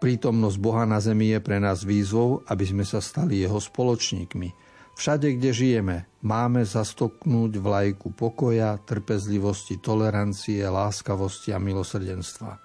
Prítomnosť 0.00 0.56
Boha 0.56 0.88
na 0.88 0.96
zemi 0.96 1.36
je 1.36 1.40
pre 1.44 1.60
nás 1.60 1.84
výzvou, 1.84 2.40
aby 2.48 2.64
sme 2.64 2.88
sa 2.88 3.04
stali 3.04 3.44
jeho 3.44 3.60
spoločníkmi. 3.60 4.69
Všade, 5.00 5.40
kde 5.40 5.50
žijeme, 5.56 5.96
máme 6.20 6.60
zastoknúť 6.60 7.56
vlajku 7.56 8.12
pokoja, 8.12 8.76
trpezlivosti, 8.84 9.80
tolerancie, 9.80 10.60
láskavosti 10.60 11.56
a 11.56 11.58
milosrdenstva. 11.58 12.60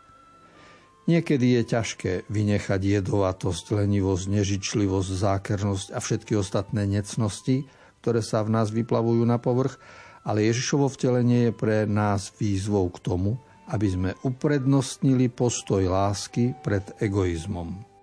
Niekedy 1.07 1.55
je 1.55 1.61
ťažké 1.63 2.11
vynechať 2.27 2.81
jedovatosť, 2.99 3.79
lenivosť, 3.79 4.25
nežičlivosť, 4.35 5.09
zákernosť 5.15 5.87
a 5.95 6.03
všetky 6.03 6.35
ostatné 6.35 6.83
necnosti, 6.83 7.63
ktoré 8.03 8.19
sa 8.19 8.43
v 8.43 8.51
nás 8.51 8.67
vyplavujú 8.67 9.23
na 9.23 9.39
povrch, 9.39 9.79
ale 10.27 10.43
Ježišovo 10.51 10.91
vtelenie 10.91 11.47
je 11.47 11.53
pre 11.55 11.87
nás 11.87 12.35
výzvou 12.35 12.91
k 12.91 12.99
tomu, 12.99 13.39
aby 13.71 13.87
sme 13.87 14.11
uprednostnili 14.27 15.31
postoj 15.31 15.87
lásky 15.87 16.51
pred 16.59 16.83
egoizmom. 16.99 17.94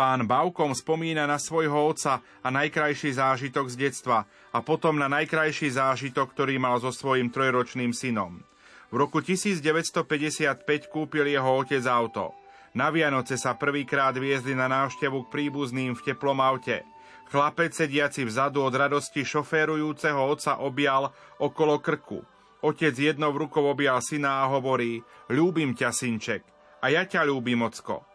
Pán 0.00 0.24
Baukom 0.24 0.72
spomína 0.72 1.28
na 1.28 1.36
svojho 1.36 1.92
otca 1.92 2.24
a 2.40 2.48
najkrajší 2.48 3.20
zážitok 3.20 3.68
z 3.68 3.84
detstva 3.84 4.24
a 4.48 4.64
potom 4.64 4.96
na 4.96 5.12
najkrajší 5.12 5.76
zážitok, 5.76 6.32
ktorý 6.32 6.56
mal 6.56 6.80
so 6.80 6.88
svojím 6.88 7.28
trojročným 7.28 7.92
synom. 7.92 8.40
V 8.88 8.96
roku 8.96 9.20
1955 9.20 10.64
kúpil 10.88 11.28
jeho 11.28 11.52
otec 11.52 11.84
auto. 11.84 12.32
Na 12.72 12.88
Vianoce 12.88 13.36
sa 13.36 13.60
prvýkrát 13.60 14.16
viezli 14.16 14.56
na 14.56 14.72
návštevu 14.72 15.28
k 15.28 15.32
príbuzným 15.36 15.92
v 15.92 16.00
teplom 16.00 16.40
aute. 16.40 16.80
Chlapec 17.28 17.76
sediaci 17.76 18.24
vzadu 18.24 18.64
od 18.64 18.72
radosti 18.72 19.20
šoférujúceho 19.20 20.16
otca 20.16 20.64
objal 20.64 21.12
okolo 21.36 21.76
krku. 21.76 22.24
Otec 22.64 22.96
jednou 22.96 23.36
rukou 23.36 23.68
objal 23.68 24.00
syna 24.00 24.48
a 24.48 24.48
hovorí, 24.48 25.04
ľúbim 25.28 25.76
ťa, 25.76 25.92
synček, 25.92 26.40
a 26.80 26.88
ja 26.88 27.04
ťa 27.04 27.28
ľúbim, 27.28 27.60
ocko. 27.68 28.09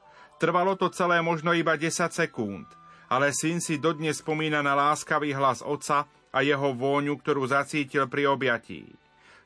Trvalo 0.46 0.78
to 0.78 0.94
celé 0.94 1.26
možno 1.26 1.58
iba 1.58 1.74
10 1.74 1.90
sekúnd, 2.14 2.70
ale 3.10 3.34
syn 3.34 3.58
si 3.58 3.82
dodnes 3.82 4.22
spomína 4.22 4.62
na 4.62 4.78
láskavý 4.78 5.34
hlas 5.34 5.66
otca 5.66 6.06
a 6.30 6.46
jeho 6.46 6.70
vôňu, 6.70 7.18
ktorú 7.18 7.50
zacítil 7.50 8.06
pri 8.06 8.30
objatí. 8.30 8.94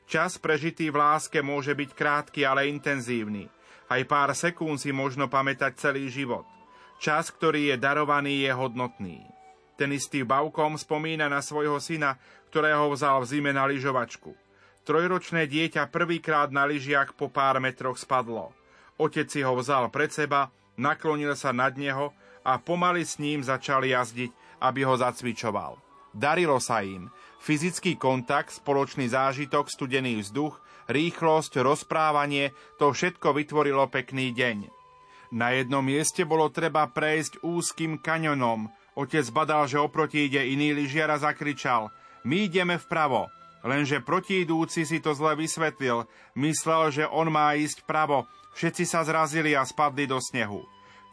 Čas 0.04 0.36
prežitý 0.36 0.92
v 0.92 1.00
láske 1.00 1.40
môže 1.40 1.72
byť 1.72 1.96
krátky, 1.96 2.44
ale 2.44 2.68
intenzívny. 2.68 3.48
Aj 3.88 4.04
pár 4.04 4.36
sekúnd 4.36 4.76
si 4.76 4.92
možno 4.92 5.24
pamätať 5.32 5.80
celý 5.80 6.12
život. 6.12 6.44
Čas, 7.00 7.32
ktorý 7.32 7.72
je 7.72 7.76
darovaný, 7.80 8.44
je 8.44 8.52
hodnotný. 8.52 9.24
Ten 9.80 9.96
istý 9.96 10.20
Baukom 10.20 10.76
spomína 10.76 11.32
na 11.32 11.40
svojho 11.40 11.80
syna, 11.80 12.20
ktorého 12.52 12.92
vzal 12.92 13.24
v 13.24 13.40
zime 13.40 13.56
na 13.56 13.64
lyžovačku. 13.64 14.36
Trojročné 14.84 15.48
dieťa 15.48 15.88
prvýkrát 15.88 16.52
na 16.52 16.68
lyžiach 16.68 17.16
po 17.16 17.32
pár 17.32 17.56
metroch 17.56 17.96
spadlo. 17.96 18.52
Otec 19.00 19.32
si 19.32 19.40
ho 19.40 19.56
vzal 19.56 19.88
pred 19.88 20.12
seba, 20.12 20.52
naklonil 20.80 21.36
sa 21.36 21.52
nad 21.52 21.76
neho 21.76 22.16
a 22.40 22.56
pomaly 22.56 23.04
s 23.04 23.20
ním 23.20 23.44
začal 23.44 23.84
jazdiť, 23.84 24.32
aby 24.64 24.80
ho 24.88 24.96
zacvičoval. 24.96 25.76
Darilo 26.16 26.56
sa 26.58 26.80
im, 26.80 27.12
Fyzický 27.40 27.96
kontakt, 27.96 28.52
spoločný 28.52 29.08
zážitok, 29.08 29.72
studený 29.72 30.20
vzduch, 30.20 30.60
rýchlosť, 30.92 31.64
rozprávanie, 31.64 32.52
to 32.76 32.92
všetko 32.92 33.32
vytvorilo 33.32 33.88
pekný 33.88 34.36
deň. 34.36 34.68
Na 35.32 35.56
jednom 35.56 35.80
mieste 35.80 36.28
bolo 36.28 36.52
treba 36.52 36.84
prejsť 36.90 37.40
úzkým 37.40 37.96
kanionom. 37.96 38.68
Otec 38.92 39.24
badal, 39.32 39.70
že 39.70 39.80
oproti 39.80 40.28
ide 40.28 40.52
iný 40.52 40.76
lyžiar 40.76 41.08
a 41.08 41.16
zakričal 41.16 41.88
My 42.28 42.44
ideme 42.44 42.76
vpravo. 42.76 43.32
Lenže 43.64 44.04
protiidúci 44.04 44.84
si 44.84 45.00
to 45.00 45.16
zle 45.16 45.32
vysvetlil. 45.36 46.04
Myslel, 46.36 46.92
že 46.92 47.04
on 47.08 47.32
má 47.32 47.56
ísť 47.56 47.84
vpravo. 47.88 48.28
Všetci 48.60 48.84
sa 48.84 49.00
zrazili 49.08 49.56
a 49.56 49.64
spadli 49.64 50.04
do 50.04 50.20
snehu. 50.20 50.60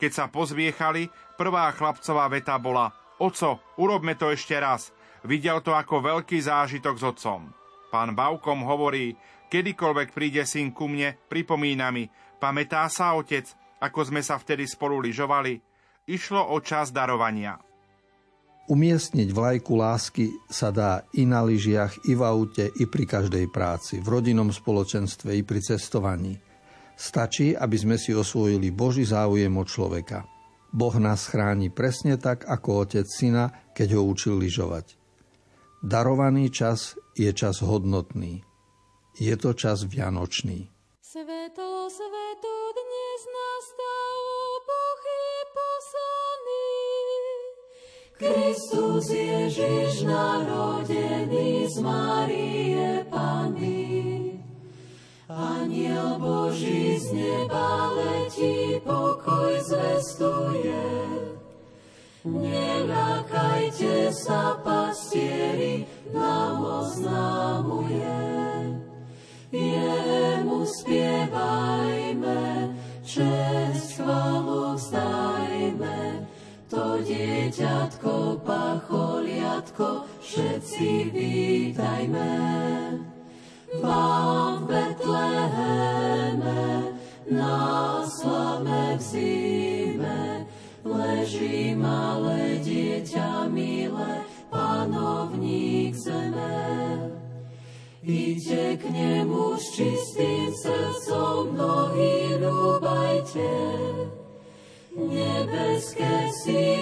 Keď 0.03 0.11
sa 0.11 0.25
pozviechali, 0.27 1.07
prvá 1.39 1.71
chlapcová 1.71 2.27
veta 2.27 2.59
bola 2.59 2.91
Oco, 3.23 3.63
urobme 3.79 4.19
to 4.19 4.35
ešte 4.35 4.59
raz. 4.59 4.91
Videl 5.23 5.63
to 5.63 5.71
ako 5.71 6.03
veľký 6.03 6.43
zážitok 6.43 6.99
s 6.99 7.07
otcom. 7.07 7.47
Pán 7.87 8.11
Baukom 8.19 8.67
hovorí, 8.67 9.15
kedykoľvek 9.47 10.11
príde 10.11 10.43
syn 10.43 10.75
ku 10.75 10.91
mne, 10.91 11.15
pripomína 11.31 11.87
mi, 11.87 12.11
pamätá 12.35 12.83
sa 12.91 13.15
otec, 13.15 13.47
ako 13.79 14.11
sme 14.11 14.19
sa 14.19 14.35
vtedy 14.35 14.67
spolu 14.67 14.99
lyžovali? 14.99 15.55
Išlo 16.03 16.51
o 16.51 16.59
čas 16.59 16.91
darovania. 16.91 17.63
Umiestniť 18.67 19.31
vlajku 19.31 19.71
lásky 19.79 20.35
sa 20.51 20.75
dá 20.75 21.07
i 21.15 21.23
na 21.23 21.47
lyžiach, 21.47 22.11
i 22.11 22.13
v 22.19 22.27
aute, 22.27 22.67
i 22.75 22.83
pri 22.83 23.07
každej 23.07 23.47
práci, 23.47 24.03
v 24.03 24.19
rodinnom 24.19 24.51
spoločenstve, 24.51 25.31
i 25.31 25.47
pri 25.47 25.63
cestovaní. 25.63 26.35
Stačí, 26.97 27.53
aby 27.53 27.77
sme 27.77 27.95
si 28.01 28.09
osvojili 28.09 28.73
Boží 28.73 29.05
záujem 29.05 29.53
od 29.53 29.69
človeka. 29.69 30.25
Boh 30.73 30.97
nás 30.97 31.29
chráni 31.29 31.69
presne 31.69 32.17
tak, 32.17 32.49
ako 32.49 32.89
otec 32.89 33.05
syna, 33.05 33.53
keď 33.77 34.01
ho 34.01 34.01
učil 34.09 34.41
lyžovať. 34.41 34.97
Darovaný 35.85 36.49
čas 36.49 36.97
je 37.13 37.29
čas 37.37 37.61
hodnotný. 37.61 38.41
Je 39.21 39.33
to 39.37 39.53
čas 39.53 39.85
vianočný. 39.85 40.73
Sveto, 41.05 41.69
sveto, 41.87 42.53
dnes 42.73 43.21
nastal, 43.29 44.17
Boh 44.65 45.01
je 45.05 45.33
poslaný. 45.53 46.73
Kristus 48.17 49.05
Ježiš 49.13 50.01
narodený 50.01 51.69
z 51.69 51.75
Márie 51.77 53.05
Panny. 53.09 53.86
Aniel 55.37 56.17
Boží 56.17 56.97
z 56.97 57.13
neba 57.13 57.93
letí, 57.93 58.81
pokoj 58.81 59.53
zvestuje. 59.61 60.81
Neľakajte 62.25 64.09
sa, 64.17 64.57
pastieri, 64.65 65.85
nám 66.09 66.65
oznamuje. 66.65 68.17
Jemu 69.53 70.65
spievajme, 70.65 72.73
čest 73.05 74.01
chvalu 74.01 74.73
vzdajme, 74.73 76.25
to 76.65 76.97
dieťatko, 77.05 78.41
pacholiatko, 78.41 80.01
všetci 80.17 81.13
vítajme. 81.13 82.33
Vám 83.81 84.57
v 84.57 84.67
Betleheme, 84.67 86.63
na 87.31 88.03
slame 88.07 88.97
v 88.97 89.01
zime, 89.01 90.45
leží 90.83 91.75
malé 91.75 92.59
dieťa 92.63 93.47
milé, 93.51 94.23
panovník 94.49 95.95
k 98.77 98.89
nemu 98.89 99.57
s 99.59 99.75
čistým 99.75 100.53
srdcom, 100.53 101.57
nohy 101.57 102.17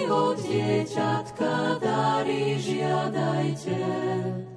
od 0.06 0.38
dieťatka 0.40 1.82
dary 1.82 2.56
žiadajte. 2.56 4.55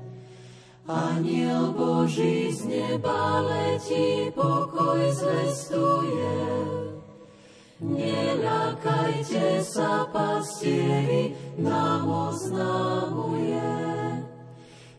Aniel 0.89 1.69
Boží 1.77 2.49
z 2.49 2.65
neba 2.65 3.45
letí, 3.45 4.33
pokoj 4.33 4.97
zvestuje. 5.13 6.33
Neľakajte 7.77 9.61
sa, 9.61 10.09
pastieri, 10.09 11.37
nám 11.61 12.09
oznámuje. 12.09 13.69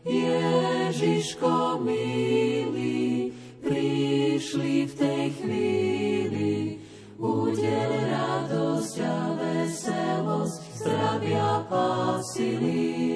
Ježiško 0.07 1.83
milý, 1.83 3.35
prišli 3.59 4.87
v 4.87 4.93
tej 4.95 5.23
chvíli, 5.43 6.79
udel 7.19 7.91
radosť 8.07 8.95
a 9.03 9.17
veselosť, 9.35 10.61
zdravia 10.71 11.67
a 11.67 12.15
sily. 12.23 13.11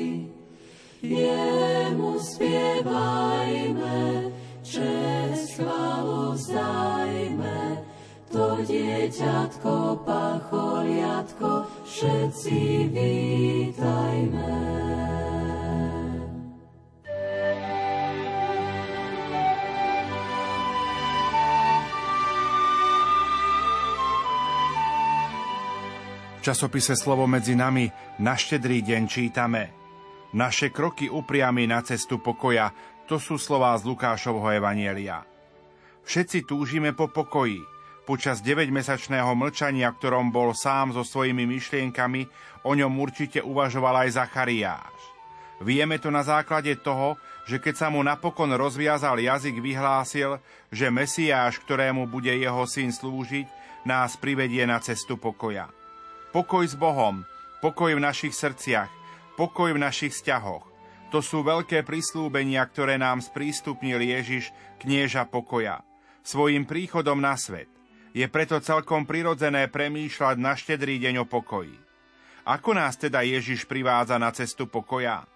Dieťatko, 9.16 10.04
pacholiatko, 10.04 11.52
všetci 11.88 12.60
vítajme. 12.92 14.52
V 26.36 26.40
časopise 26.44 26.94
Slovo 27.00 27.24
medzi 27.26 27.56
nami 27.56 27.88
na 28.20 28.36
štedrý 28.36 28.84
deň 28.84 29.04
čítame 29.08 29.64
Naše 30.36 30.70
kroky 30.76 31.08
upriami 31.08 31.66
na 31.66 31.80
cestu 31.88 32.20
pokoja, 32.20 32.70
To 33.08 33.16
sú 33.16 33.40
slová 33.40 33.72
z 33.80 33.88
Lukášovho 33.88 34.52
Evanielia. 34.52 35.24
Všetci 36.06 36.46
túžime 36.46 36.94
po 36.94 37.10
pokoji. 37.10 37.75
Počas 38.06 38.38
9-mesačného 38.46 39.34
mlčania, 39.34 39.90
ktorom 39.90 40.30
bol 40.30 40.54
sám 40.54 40.94
so 40.94 41.02
svojimi 41.02 41.50
myšlienkami, 41.50 42.30
o 42.62 42.78
ňom 42.78 42.94
určite 43.02 43.42
uvažoval 43.42 44.06
aj 44.06 44.22
Zachariáš. 44.22 44.94
Vieme 45.58 45.98
to 45.98 46.14
na 46.14 46.22
základe 46.22 46.70
toho, 46.86 47.18
že 47.50 47.58
keď 47.58 47.74
sa 47.74 47.88
mu 47.90 48.06
napokon 48.06 48.54
rozviazal 48.54 49.18
jazyk, 49.18 49.58
vyhlásil, 49.58 50.38
že 50.70 50.94
Mesiáš, 50.94 51.58
ktorému 51.66 52.06
bude 52.06 52.30
jeho 52.30 52.62
syn 52.70 52.94
slúžiť, 52.94 53.50
nás 53.90 54.14
privedie 54.22 54.70
na 54.70 54.78
cestu 54.78 55.18
pokoja. 55.18 55.74
Pokoj 56.30 56.62
s 56.62 56.78
Bohom, 56.78 57.26
pokoj 57.58 57.90
v 57.90 58.06
našich 58.06 58.38
srdciach, 58.38 58.94
pokoj 59.34 59.74
v 59.74 59.82
našich 59.82 60.14
vzťahoch. 60.14 60.70
To 61.10 61.26
sú 61.26 61.42
veľké 61.42 61.82
prislúbenia, 61.82 62.62
ktoré 62.70 63.02
nám 63.02 63.26
sprístupnil 63.26 63.98
Ježiš, 63.98 64.54
knieža 64.78 65.26
pokoja, 65.26 65.82
svojim 66.22 66.70
príchodom 66.70 67.18
na 67.18 67.34
svet. 67.34 67.75
Je 68.16 68.24
preto 68.32 68.64
celkom 68.64 69.04
prirodzené 69.04 69.68
premýšľať 69.68 70.40
na 70.40 70.56
štedrý 70.56 71.04
deň 71.04 71.22
o 71.22 71.26
pokoji. 71.28 71.76
Ako 72.48 72.72
nás 72.72 72.96
teda 72.96 73.20
Ježiš 73.28 73.68
privádza 73.68 74.16
na 74.16 74.32
cestu 74.32 74.72
pokoja? 74.72 75.28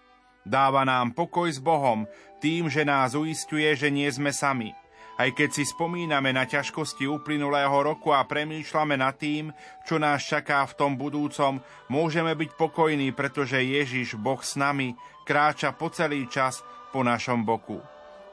Dáva 0.48 0.88
nám 0.88 1.12
pokoj 1.12 1.52
s 1.52 1.60
Bohom 1.60 2.08
tým, 2.39 2.72
že 2.72 2.88
nás 2.88 3.20
uistuje, 3.20 3.68
že 3.76 3.92
nie 3.92 4.08
sme 4.08 4.32
sami. 4.32 4.72
Aj 5.20 5.28
keď 5.28 5.60
si 5.60 5.68
spomíname 5.68 6.32
na 6.32 6.48
ťažkosti 6.48 7.04
uplynulého 7.04 7.76
roku 7.84 8.15
a 8.15 8.24
premýšľame 8.24 8.96
nad 8.96 9.20
tým, 9.20 9.52
čo 9.84 10.00
nás 10.00 10.24
čaká 10.24 10.63
v 10.63 10.80
tom 10.80 10.96
budúcom, 10.96 11.60
môžeme 11.92 12.32
byť 12.32 12.56
pokojní, 12.56 13.12
pretože 13.12 13.60
Ježiš, 13.60 14.15
Boh 14.15 14.39
s 14.39 14.56
nami, 14.56 14.96
kráča 15.28 15.76
po 15.76 15.92
celý 15.92 16.32
čas 16.32 16.63
po 16.96 17.04
našom 17.04 17.44
boku. 17.44 17.84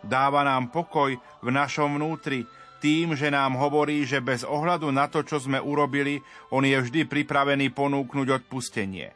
Dáva 0.07 0.47
nám 0.47 0.71
pokoj 0.71 1.19
v 1.19 1.49
našom 1.51 1.99
vnútri, 1.99 2.47
tým, 2.79 3.17
že 3.17 3.33
nám 3.33 3.57
hovorí, 3.57 4.05
že 4.05 4.21
bez 4.21 4.45
ohľadu 4.45 4.93
na 4.93 5.09
to, 5.09 5.25
čo 5.25 5.41
sme 5.41 5.61
urobili, 5.61 6.21
on 6.53 6.65
je 6.65 6.77
vždy 6.77 7.09
pripravený 7.09 7.73
ponúknuť 7.73 8.45
odpustenie. 8.45 9.13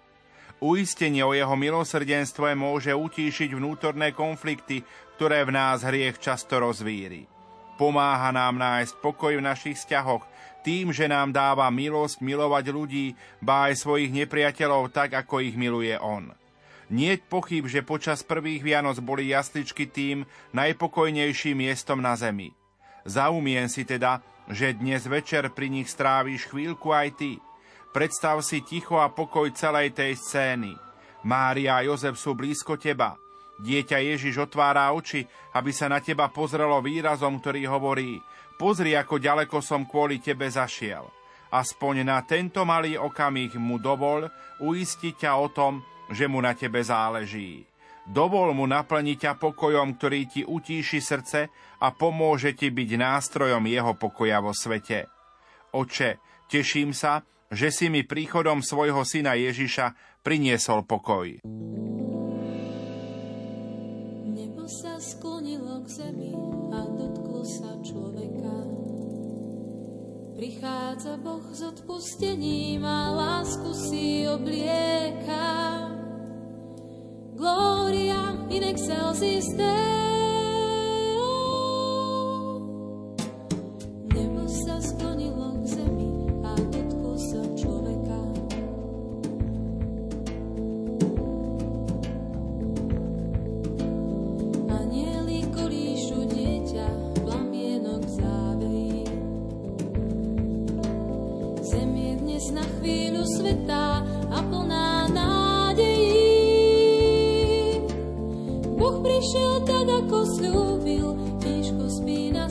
Uistenie 0.60 1.24
o 1.24 1.32
jeho 1.32 1.56
milosrdenstve 1.56 2.52
môže 2.52 2.92
utíšiť 2.92 3.56
vnútorné 3.56 4.12
konflikty, 4.12 4.84
ktoré 5.16 5.48
v 5.48 5.56
nás 5.56 5.80
hriech 5.80 6.20
často 6.20 6.60
rozvíri. 6.60 7.24
Pomáha 7.80 8.28
nám 8.28 8.60
nájsť 8.60 9.00
pokoj 9.00 9.40
v 9.40 9.46
našich 9.46 9.80
vzťahoch, 9.80 10.28
tým, 10.60 10.92
že 10.92 11.08
nám 11.08 11.32
dáva 11.32 11.64
milosť 11.72 12.20
milovať 12.20 12.64
ľudí, 12.68 13.16
ba 13.40 13.72
aj 13.72 13.80
svojich 13.80 14.12
nepriateľov 14.12 14.92
tak, 14.92 15.16
ako 15.16 15.40
ich 15.40 15.56
miluje 15.56 15.96
On. 15.96 16.28
Nie 16.92 17.16
pochyb, 17.16 17.64
že 17.64 17.80
počas 17.80 18.20
prvých 18.20 18.60
Vianoc 18.60 19.00
boli 19.00 19.32
jasličky 19.32 19.88
tým 19.88 20.28
najpokojnejším 20.52 21.64
miestom 21.64 22.04
na 22.04 22.12
zemi. 22.20 22.59
Zaumien 23.10 23.66
si 23.66 23.82
teda, 23.82 24.22
že 24.46 24.78
dnes 24.78 25.02
večer 25.02 25.50
pri 25.50 25.66
nich 25.66 25.90
stráviš 25.90 26.46
chvíľku 26.46 26.94
aj 26.94 27.08
ty– 27.18 27.32
Predstav 27.90 28.38
si 28.46 28.62
ticho 28.62 29.02
a 29.02 29.10
pokoj 29.10 29.50
celej 29.50 29.90
tej 29.90 30.14
scény. 30.14 30.78
Mária 31.26 31.74
a 31.74 31.82
Jozef 31.82 32.14
sú 32.14 32.38
blízko 32.38 32.78
teba. 32.78 33.18
Dieťa 33.58 33.98
Ježiš 33.98 34.46
otvára 34.46 34.94
oči, 34.94 35.26
aby 35.58 35.74
sa 35.74 35.90
na 35.90 35.98
teba 35.98 36.30
pozrelo 36.30 36.78
výrazom, 36.80 37.42
ktorý 37.42 37.66
hovorí 37.66 38.22
Pozri, 38.54 38.94
ako 38.94 39.18
ďaleko 39.18 39.58
som 39.58 39.88
kvôli 39.88 40.22
tebe 40.22 40.46
zašiel. 40.46 41.08
Aspoň 41.50 42.06
na 42.06 42.22
tento 42.22 42.62
malý 42.62 42.94
okamih 42.94 43.58
mu 43.58 43.80
dovol 43.82 44.30
uistiť 44.62 45.26
ťa 45.26 45.32
o 45.34 45.50
tom, 45.50 45.82
že 46.14 46.30
mu 46.30 46.38
na 46.38 46.54
tebe 46.54 46.78
záleží. 46.78 47.66
Dovol 48.08 48.56
mu 48.56 48.64
naplniť 48.64 49.18
ťa 49.20 49.32
pokojom, 49.36 50.00
ktorý 50.00 50.20
ti 50.24 50.42
utíši 50.46 51.00
srdce 51.04 51.40
a 51.80 51.88
pomôže 51.92 52.56
ti 52.56 52.72
byť 52.72 52.90
nástrojom 52.96 53.64
jeho 53.68 53.92
pokoja 53.96 54.40
vo 54.40 54.56
svete. 54.56 55.06
Oče, 55.76 56.18
teším 56.48 56.96
sa, 56.96 57.22
že 57.50 57.68
si 57.74 57.90
mi 57.92 58.06
príchodom 58.06 58.62
svojho 58.62 59.02
syna 59.04 59.34
Ježiša 59.36 60.20
priniesol 60.22 60.86
pokoj. 60.86 61.42
Nebo 64.30 64.62
sa 64.70 64.96
sklonilo 65.02 65.82
k 65.84 65.88
zemi 65.90 66.32
a 66.72 66.80
dotklo 66.86 67.42
sa 67.42 67.74
človeka. 67.84 68.54
Prichádza 70.40 71.20
Boh 71.20 71.44
s 71.52 71.60
odpustením 71.60 72.80
a 72.80 73.12
lásku 73.12 73.70
si 73.76 74.24
oblieka. 74.24 75.99
Gloria 77.40 78.36
in 78.50 78.62
excelsis 78.62 79.48
Deo. 79.56 80.29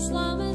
Swami. 0.09 0.48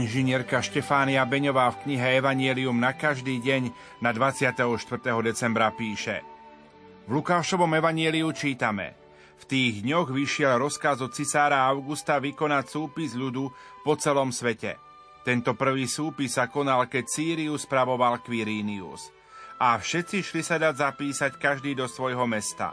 Inžinierka 0.00 0.64
Štefánia 0.64 1.20
Beňová 1.28 1.68
v 1.76 1.84
knihe 1.84 2.24
Evangelium 2.24 2.80
na 2.80 2.96
každý 2.96 3.36
deň 3.36 3.68
na 4.00 4.16
24. 4.16 4.56
decembra 5.20 5.68
píše 5.76 6.24
V 7.04 7.20
Lukášovom 7.20 7.68
Evangeliu 7.76 8.32
čítame 8.32 8.96
V 9.36 9.44
tých 9.44 9.84
dňoch 9.84 10.08
vyšiel 10.08 10.56
rozkaz 10.56 11.04
od 11.04 11.12
cisára 11.12 11.68
Augusta 11.68 12.16
vykonať 12.16 12.64
súpis 12.72 13.12
ľudu 13.12 13.52
po 13.84 13.92
celom 14.00 14.32
svete. 14.32 14.80
Tento 15.20 15.52
prvý 15.52 15.84
súpis 15.84 16.32
sa 16.40 16.48
konal, 16.48 16.88
keď 16.88 17.04
Sirius 17.04 17.68
spravoval 17.68 18.24
Quirinius. 18.24 19.12
A 19.60 19.76
všetci 19.76 20.24
šli 20.24 20.40
sa 20.40 20.56
dať 20.56 20.80
zapísať 20.80 21.36
každý 21.36 21.76
do 21.76 21.84
svojho 21.84 22.24
mesta. 22.24 22.72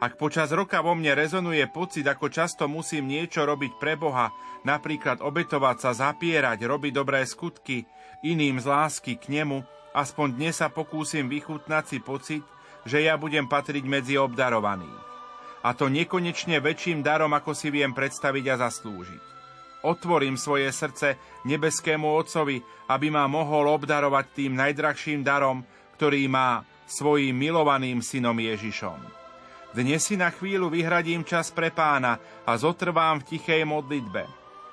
Ak 0.00 0.16
počas 0.16 0.48
roka 0.48 0.80
vo 0.80 0.96
mne 0.96 1.12
rezonuje 1.12 1.60
pocit, 1.68 2.08
ako 2.08 2.32
často 2.32 2.64
musím 2.64 3.04
niečo 3.04 3.44
robiť 3.44 3.76
pre 3.76 4.00
Boha, 4.00 4.32
napríklad 4.64 5.20
obetovať 5.20 5.76
sa, 5.76 5.90
zapierať, 5.92 6.56
robiť 6.64 6.92
dobré 6.96 7.20
skutky, 7.28 7.84
iným 8.24 8.56
z 8.56 8.64
lásky 8.64 9.20
k 9.20 9.28
nemu, 9.28 9.60
aspoň 9.92 10.40
dnes 10.40 10.56
sa 10.56 10.72
pokúsim 10.72 11.28
vychutnať 11.28 11.84
si 11.84 11.98
pocit, 12.00 12.40
že 12.88 13.04
ja 13.04 13.20
budem 13.20 13.44
patriť 13.44 13.84
medzi 13.84 14.16
obdarovaných. 14.16 15.04
A 15.60 15.76
to 15.76 15.92
nekonečne 15.92 16.64
väčším 16.64 17.04
darom, 17.04 17.36
ako 17.36 17.52
si 17.52 17.68
viem 17.68 17.92
predstaviť 17.92 18.44
a 18.56 18.56
zaslúžiť. 18.56 19.22
Otvorím 19.84 20.40
svoje 20.40 20.72
srdce 20.72 21.20
nebeskému 21.44 22.08
Otcovi, 22.08 22.56
aby 22.88 23.12
ma 23.12 23.28
mohol 23.28 23.68
obdarovať 23.68 24.24
tým 24.32 24.56
najdrahším 24.56 25.20
darom, 25.20 25.60
ktorý 26.00 26.24
má 26.32 26.64
svojim 26.88 27.36
milovaným 27.36 28.00
synom 28.00 28.36
Ježišom. 28.40 29.19
Dnes 29.70 30.02
si 30.02 30.18
na 30.18 30.34
chvíľu 30.34 30.66
vyhradím 30.66 31.22
čas 31.22 31.54
pre 31.54 31.70
pána 31.70 32.18
a 32.42 32.58
zotrvám 32.58 33.22
v 33.22 33.38
tichej 33.38 33.62
modlitbe. 33.62 34.26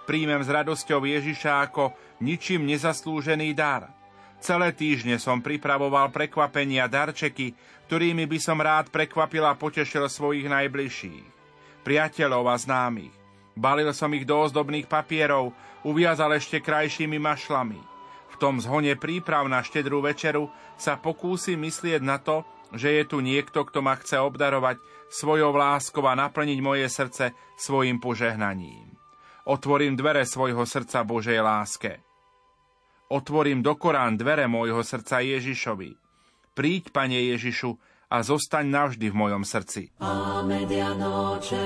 Príjmem 0.09 0.41
s 0.41 0.49
radosťou 0.49 1.05
Ježiša 1.05 1.69
ako 1.69 1.93
ničím 2.17 2.65
nezaslúžený 2.65 3.53
dar. 3.53 3.93
Celé 4.41 4.73
týždne 4.73 5.21
som 5.21 5.37
pripravoval 5.37 6.09
prekvapenia, 6.09 6.89
darčeky, 6.89 7.53
ktorými 7.85 8.25
by 8.25 8.39
som 8.41 8.57
rád 8.57 8.89
prekvapil 8.89 9.45
a 9.45 9.53
potešil 9.53 10.09
svojich 10.09 10.49
najbližších, 10.49 11.25
priateľov 11.85 12.49
a 12.49 12.57
známych. 12.57 13.13
Balil 13.53 13.93
som 13.93 14.09
ich 14.17 14.25
do 14.25 14.49
ozdobných 14.49 14.89
papierov, 14.89 15.53
uviazal 15.85 16.33
ešte 16.33 16.57
krajšími 16.57 17.21
mašlami. 17.21 17.77
V 18.33 18.35
tom 18.41 18.57
zhone 18.57 18.97
príprav 18.97 19.45
na 19.45 19.61
štedrú 19.61 20.01
večeru 20.01 20.49
sa 20.73 20.97
pokúsim 20.97 21.61
myslieť 21.61 22.01
na 22.01 22.17
to, 22.17 22.41
že 22.75 22.99
je 22.99 23.03
tu 23.07 23.23
niekto, 23.23 23.63
kto 23.63 23.79
ma 23.79 23.95
chce 23.95 24.19
obdarovať 24.19 24.81
svojou 25.07 25.55
láskou 25.55 26.03
a 26.07 26.17
naplniť 26.17 26.59
moje 26.59 26.87
srdce 26.91 27.31
svojim 27.55 28.01
požehnaním. 28.01 28.95
Otvorím 29.47 29.95
dvere 29.95 30.27
svojho 30.27 30.67
srdca 30.67 31.07
Božej 31.07 31.39
láske. 31.39 32.03
Otvorím 33.07 33.63
do 33.63 33.79
Korán 33.79 34.19
dvere 34.19 34.51
môjho 34.51 34.83
srdca 34.83 35.23
Ježišovi. 35.23 35.95
Príď, 36.51 36.91
Pane 36.91 37.23
Ježišu, 37.31 37.79
a 38.07 38.23
zostaň 38.23 38.65
navždy 38.67 39.07
v 39.11 39.15
mojom 39.15 39.43
srdci. 39.47 39.91
A 40.03 40.43
medianoche 40.43 41.59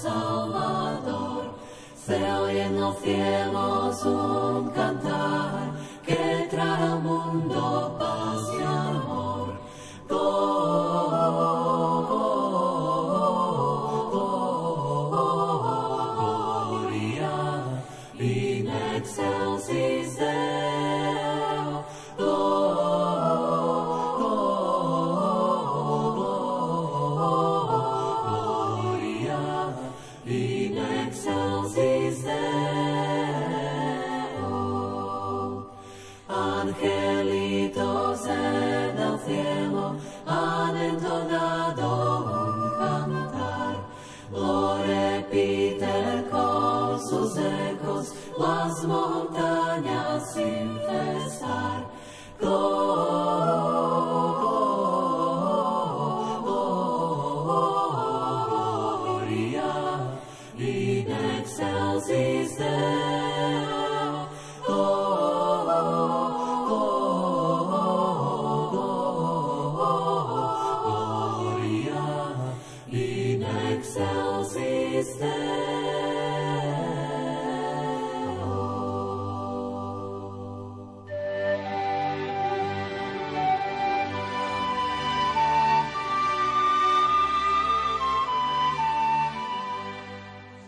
Salvador, 0.00 1.58
se 1.94 2.16
oyen 2.16 2.80
los 2.80 2.96
cielos 3.02 4.04
un 4.04 4.70
cantar, 4.70 5.72
mundo 6.80 7.99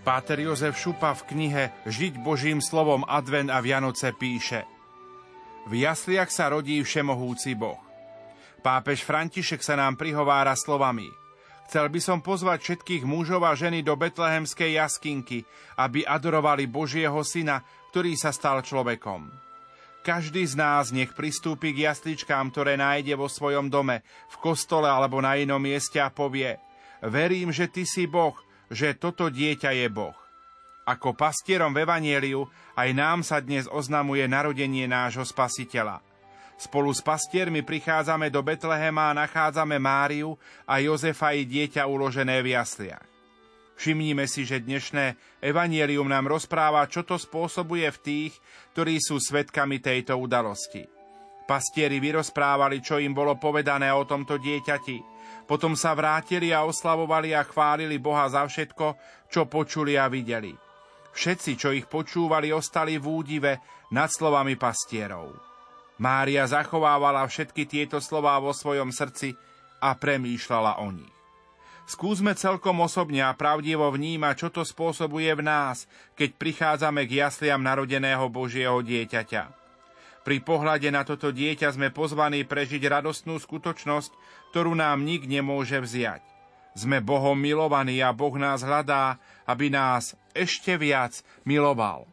Páter 0.02 0.42
Jozef 0.42 0.74
Šupa 0.74 1.14
v 1.14 1.22
knihe 1.30 1.64
Žiť 1.86 2.26
Božím 2.26 2.58
slovom 2.58 3.06
Advent 3.06 3.54
a 3.54 3.62
Vianoce 3.62 4.10
píše 4.10 4.66
V 5.70 5.78
jasliach 5.78 6.26
sa 6.26 6.50
rodí 6.50 6.82
všemohúci 6.82 7.54
Boh. 7.54 7.78
Pápež 8.66 9.06
František 9.06 9.62
sa 9.62 9.78
nám 9.78 9.94
prihovára 9.94 10.58
slovami 10.58 11.06
Chcel 11.70 11.86
by 11.86 12.00
som 12.02 12.18
pozvať 12.18 12.66
všetkých 12.66 13.06
mužov 13.06 13.46
a 13.46 13.54
ženy 13.54 13.86
do 13.86 13.94
betlehemskej 13.94 14.74
jaskinky, 14.74 15.46
aby 15.78 16.02
adorovali 16.02 16.66
Božieho 16.66 17.22
syna, 17.22 17.62
ktorý 17.94 18.18
sa 18.18 18.34
stal 18.34 18.58
človekom. 18.58 19.30
Každý 20.02 20.42
z 20.42 20.58
nás 20.58 20.90
nech 20.90 21.14
pristúpi 21.14 21.70
k 21.70 21.86
jasličkám, 21.86 22.50
ktoré 22.50 22.74
nájde 22.74 23.14
vo 23.14 23.30
svojom 23.30 23.70
dome, 23.70 24.02
v 24.34 24.36
kostole 24.42 24.90
alebo 24.90 25.22
na 25.22 25.38
inom 25.38 25.62
mieste 25.62 26.02
a 26.02 26.10
povie 26.10 26.58
Verím, 27.06 27.54
že 27.54 27.70
Ty 27.70 27.86
si 27.86 28.10
Boh, 28.10 28.34
že 28.72 28.96
toto 28.96 29.28
dieťa 29.28 29.76
je 29.76 29.86
Boh. 29.92 30.16
Ako 30.82 31.14
pastierom 31.14 31.70
v 31.70 31.86
Evanieliu 31.86 32.48
aj 32.74 32.88
nám 32.90 33.20
sa 33.22 33.38
dnes 33.38 33.70
oznamuje 33.70 34.26
narodenie 34.26 34.90
nášho 34.90 35.22
spasiteľa. 35.22 36.02
Spolu 36.58 36.90
s 36.90 37.04
pastiermi 37.04 37.62
prichádzame 37.62 38.32
do 38.32 38.42
Betlehema 38.42 39.12
a 39.12 39.16
nachádzame 39.22 39.78
Máriu 39.78 40.34
a 40.66 40.82
Jozefa 40.82 41.36
i 41.36 41.46
dieťa 41.46 41.86
uložené 41.86 42.42
v 42.42 42.58
jasliach. 42.58 43.06
Všimnime 43.78 44.30
si, 44.30 44.46
že 44.46 44.62
dnešné 44.62 45.38
evanielium 45.42 46.06
nám 46.06 46.30
rozpráva, 46.30 46.86
čo 46.86 47.02
to 47.02 47.18
spôsobuje 47.18 47.88
v 47.90 47.98
tých, 48.02 48.32
ktorí 48.74 48.98
sú 49.02 49.18
svetkami 49.18 49.82
tejto 49.82 50.14
udalosti. 50.18 50.86
Pastieri 51.46 51.98
vyrozprávali, 51.98 52.78
čo 52.78 53.02
im 53.02 53.10
bolo 53.10 53.38
povedané 53.38 53.90
o 53.90 54.06
tomto 54.06 54.38
dieťati– 54.38 54.96
potom 55.44 55.76
sa 55.76 55.92
vrátili 55.92 56.50
a 56.50 56.64
oslavovali 56.64 57.36
a 57.36 57.42
chválili 57.44 57.98
Boha 57.98 58.26
za 58.30 58.46
všetko, 58.46 58.96
čo 59.28 59.46
počuli 59.46 59.98
a 59.98 60.08
videli. 60.08 60.54
Všetci, 61.12 61.52
čo 61.60 61.68
ich 61.70 61.86
počúvali, 61.86 62.50
ostali 62.50 62.96
v 62.96 63.04
údive 63.04 63.52
nad 63.92 64.08
slovami 64.08 64.56
pastierov. 64.56 65.36
Mária 66.00 66.48
zachovávala 66.48 67.22
všetky 67.28 67.68
tieto 67.68 68.00
slová 68.00 68.40
vo 68.40 68.50
svojom 68.56 68.90
srdci 68.90 69.36
a 69.78 69.92
premýšľala 69.92 70.80
o 70.80 70.88
nich. 70.90 71.14
Skúsme 71.84 72.32
celkom 72.32 72.80
osobne 72.80 73.20
a 73.20 73.36
pravdivo 73.36 73.90
vnímať, 73.92 74.34
čo 74.34 74.48
to 74.48 74.62
spôsobuje 74.64 75.34
v 75.36 75.42
nás, 75.44 75.84
keď 76.16 76.30
prichádzame 76.40 77.04
k 77.04 77.20
jasliam 77.20 77.60
narodeného 77.60 78.24
Božieho 78.32 78.80
dieťaťa. 78.80 79.61
Pri 80.22 80.38
pohľade 80.38 80.86
na 80.94 81.02
toto 81.02 81.34
dieťa 81.34 81.74
sme 81.74 81.90
pozvaní 81.90 82.46
prežiť 82.46 82.82
radostnú 82.86 83.42
skutočnosť, 83.42 84.14
ktorú 84.54 84.78
nám 84.78 85.02
nik 85.02 85.26
nemôže 85.26 85.82
vziať. 85.82 86.22
Sme 86.78 87.02
Bohom 87.02 87.36
milovaní 87.36 88.00
a 88.00 88.14
Boh 88.14 88.32
nás 88.38 88.62
hľadá, 88.62 89.18
aby 89.44 89.68
nás 89.68 90.16
ešte 90.32 90.78
viac 90.78 91.20
miloval. 91.44 92.08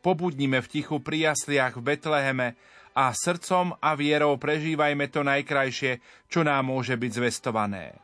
Pobudnime 0.00 0.62
v 0.62 0.70
tichu 0.70 1.02
pri 1.02 1.34
jasliach 1.34 1.76
v 1.76 1.92
Betleheme 1.92 2.48
a 2.94 3.10
srdcom 3.12 3.76
a 3.76 3.92
vierou 3.98 4.38
prežívajme 4.38 5.10
to 5.12 5.26
najkrajšie, 5.26 6.00
čo 6.30 6.40
nám 6.46 6.70
môže 6.70 6.94
byť 6.94 7.10
zvestované. 7.10 7.98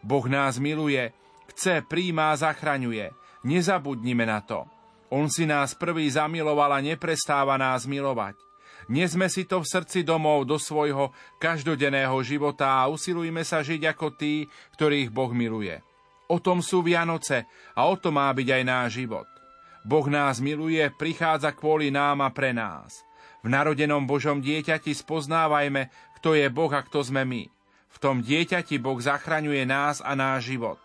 Boh 0.00 0.24
nás 0.30 0.56
miluje, 0.56 1.12
chce, 1.52 1.84
príjma 1.84 2.32
a 2.32 2.38
zachraňuje. 2.40 3.12
Nezabudnime 3.44 4.24
na 4.24 4.40
to. 4.40 4.64
On 5.10 5.26
si 5.26 5.44
nás 5.44 5.74
prvý 5.74 6.08
zamiloval 6.08 6.78
a 6.78 6.80
neprestáva 6.80 7.58
nás 7.58 7.84
milovať. 7.84 8.49
Nesme 8.90 9.30
si 9.30 9.46
to 9.46 9.62
v 9.62 9.70
srdci 9.70 10.02
domov 10.02 10.50
do 10.50 10.58
svojho 10.58 11.14
každodenného 11.38 12.18
života 12.26 12.82
a 12.82 12.90
usilujme 12.90 13.46
sa 13.46 13.62
žiť 13.62 13.86
ako 13.86 14.18
tí, 14.18 14.50
ktorých 14.74 15.14
Boh 15.14 15.30
miluje. 15.30 15.78
O 16.26 16.42
tom 16.42 16.58
sú 16.58 16.82
Vianoce 16.82 17.46
a 17.78 17.86
o 17.86 17.94
to 17.94 18.10
má 18.10 18.26
byť 18.34 18.48
aj 18.50 18.62
náš 18.66 18.88
život. 18.98 19.30
Boh 19.86 20.06
nás 20.10 20.42
miluje, 20.42 20.82
prichádza 20.90 21.54
kvôli 21.54 21.94
nám 21.94 22.26
a 22.26 22.34
pre 22.34 22.50
nás. 22.50 23.06
V 23.46 23.48
narodenom 23.48 24.10
Božom 24.10 24.42
dieťati 24.42 24.90
spoznávajme, 24.90 25.86
kto 26.18 26.34
je 26.34 26.50
Boh 26.50 26.74
a 26.74 26.82
kto 26.82 27.06
sme 27.06 27.22
my. 27.22 27.46
V 27.94 27.96
tom 28.02 28.26
dieťati 28.26 28.82
Boh 28.82 28.98
zachraňuje 28.98 29.70
nás 29.70 30.02
a 30.02 30.18
náš 30.18 30.50
život. 30.50 30.82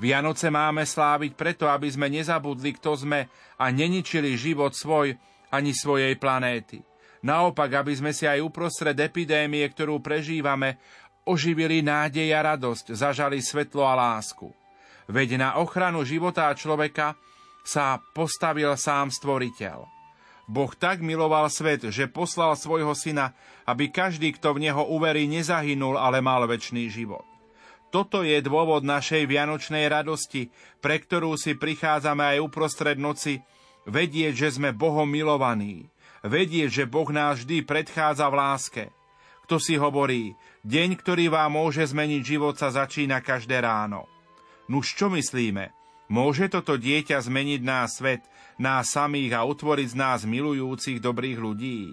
Vianoce 0.00 0.48
máme 0.48 0.88
sláviť 0.88 1.36
preto, 1.36 1.68
aby 1.68 1.92
sme 1.92 2.08
nezabudli, 2.08 2.72
kto 2.80 2.96
sme 2.96 3.28
a 3.60 3.68
neničili 3.68 4.40
život 4.40 4.72
svoj 4.72 5.14
ani 5.52 5.76
svojej 5.76 6.16
planéty. 6.16 6.80
Naopak, 7.22 7.70
aby 7.70 7.94
sme 7.94 8.10
si 8.10 8.26
aj 8.26 8.42
uprostred 8.42 8.98
epidémie, 8.98 9.62
ktorú 9.62 10.02
prežívame, 10.02 10.82
oživili 11.22 11.78
nádej 11.78 12.34
a 12.34 12.54
radosť, 12.54 12.98
zažali 12.98 13.38
svetlo 13.38 13.86
a 13.86 13.94
lásku. 13.94 14.50
Veď 15.06 15.38
na 15.38 15.50
ochranu 15.62 16.02
života 16.02 16.50
a 16.50 16.58
človeka 16.58 17.14
sa 17.62 18.02
postavil 18.10 18.74
sám 18.74 19.14
stvoriteľ. 19.14 19.86
Boh 20.50 20.72
tak 20.74 20.98
miloval 20.98 21.46
svet, 21.46 21.86
že 21.94 22.10
poslal 22.10 22.58
svojho 22.58 22.90
syna, 22.98 23.30
aby 23.70 23.94
každý, 23.94 24.34
kto 24.34 24.58
v 24.58 24.66
neho 24.66 24.82
uverí, 24.90 25.30
nezahynul, 25.30 25.94
ale 25.94 26.18
mal 26.18 26.42
väčší 26.50 26.90
život. 26.90 27.22
Toto 27.94 28.26
je 28.26 28.40
dôvod 28.42 28.82
našej 28.82 29.30
vianočnej 29.30 29.86
radosti, 29.86 30.50
pre 30.82 30.98
ktorú 30.98 31.38
si 31.38 31.54
prichádzame 31.54 32.34
aj 32.34 32.38
uprostred 32.42 32.98
noci, 32.98 33.38
vedieť, 33.86 34.34
že 34.34 34.48
sme 34.58 34.74
Bohom 34.74 35.06
milovaní, 35.06 35.86
vedieť, 36.22 36.82
že 36.82 36.84
Boh 36.88 37.06
nás 37.10 37.42
vždy 37.42 37.66
predchádza 37.66 38.26
v 38.30 38.38
láske. 38.38 38.84
Kto 39.46 39.58
si 39.58 39.74
hovorí, 39.78 40.34
deň, 40.62 40.98
ktorý 40.98 41.28
vám 41.28 41.58
môže 41.58 41.82
zmeniť 41.82 42.22
život, 42.22 42.54
sa 42.56 42.72
začína 42.72 43.20
každé 43.20 43.60
ráno. 43.62 44.06
Nuž 44.70 44.94
čo 44.94 45.10
myslíme? 45.10 45.74
Môže 46.08 46.48
toto 46.48 46.78
dieťa 46.78 47.18
zmeniť 47.24 47.60
nás 47.64 47.98
svet, 47.98 48.22
nás 48.60 48.92
samých 48.92 49.36
a 49.36 49.46
utvoriť 49.48 49.92
z 49.92 49.96
nás 49.96 50.20
milujúcich 50.22 51.02
dobrých 51.02 51.38
ľudí? 51.40 51.90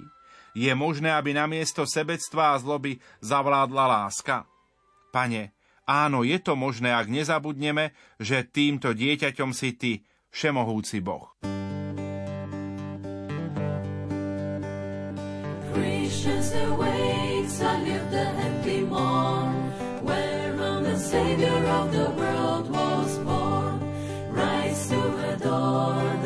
Je 0.53 0.71
možné, 0.75 1.13
aby 1.13 1.33
namiesto 1.33 1.85
sebectva 1.85 2.53
a 2.53 2.59
zloby 2.59 2.99
zavládla 3.21 3.85
láska? 3.85 4.43
Pane, 5.09 5.55
Áno, 5.89 6.21
je 6.21 6.37
to 6.37 6.53
možné, 6.53 6.93
ak 6.93 7.09
nezabudneme, 7.09 7.97
že 8.21 8.45
týmto 8.45 8.93
dieťaťom 8.93 9.49
si 9.57 9.73
ty, 9.73 9.91
všemohúci 10.29 11.01
Boh. 11.01 11.33
Awakes, 16.51 17.62
I 17.62 17.81
live 17.83 18.12
the 18.12 18.25
happy 18.25 18.81
morn, 18.81 19.71
whereon 20.03 20.83
the 20.83 20.97
Savior 20.97 21.65
of 21.79 21.91
the 21.91 22.09
world 22.12 22.69
was 22.71 23.17
born. 23.19 23.75
Rise 24.31 24.89
to 24.89 25.01
adore 25.33 26.18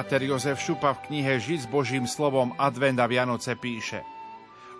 Páter 0.00 0.24
Jozef 0.24 0.56
Šupa 0.56 0.96
v 0.96 1.12
knihe 1.12 1.36
Žiť 1.36 1.60
s 1.60 1.68
Božím 1.68 2.08
slovom 2.08 2.56
Advent 2.56 2.96
a 2.96 3.04
Vianoce 3.04 3.52
píše 3.52 4.00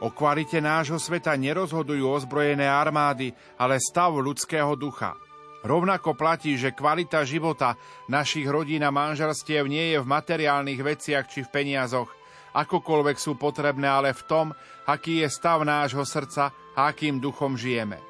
O 0.00 0.08
kvalite 0.08 0.64
nášho 0.64 0.96
sveta 0.96 1.36
nerozhodujú 1.36 2.08
ozbrojené 2.08 2.64
armády, 2.64 3.28
ale 3.60 3.76
stav 3.84 4.16
ľudského 4.16 4.72
ducha. 4.80 5.12
Rovnako 5.60 6.16
platí, 6.16 6.56
že 6.56 6.72
kvalita 6.72 7.20
života 7.28 7.76
našich 8.08 8.48
rodín 8.48 8.80
a 8.80 8.88
manželstiev 8.88 9.68
nie 9.68 9.92
je 9.92 10.00
v 10.00 10.08
materiálnych 10.08 10.80
veciach 10.80 11.28
či 11.28 11.44
v 11.44 11.52
peniazoch, 11.52 12.08
akokoľvek 12.56 13.20
sú 13.20 13.36
potrebné, 13.36 13.92
ale 13.92 14.16
v 14.16 14.24
tom, 14.24 14.46
aký 14.88 15.20
je 15.20 15.28
stav 15.28 15.60
nášho 15.68 16.08
srdca 16.08 16.48
a 16.72 16.88
akým 16.88 17.20
duchom 17.20 17.60
žijeme. 17.60 18.00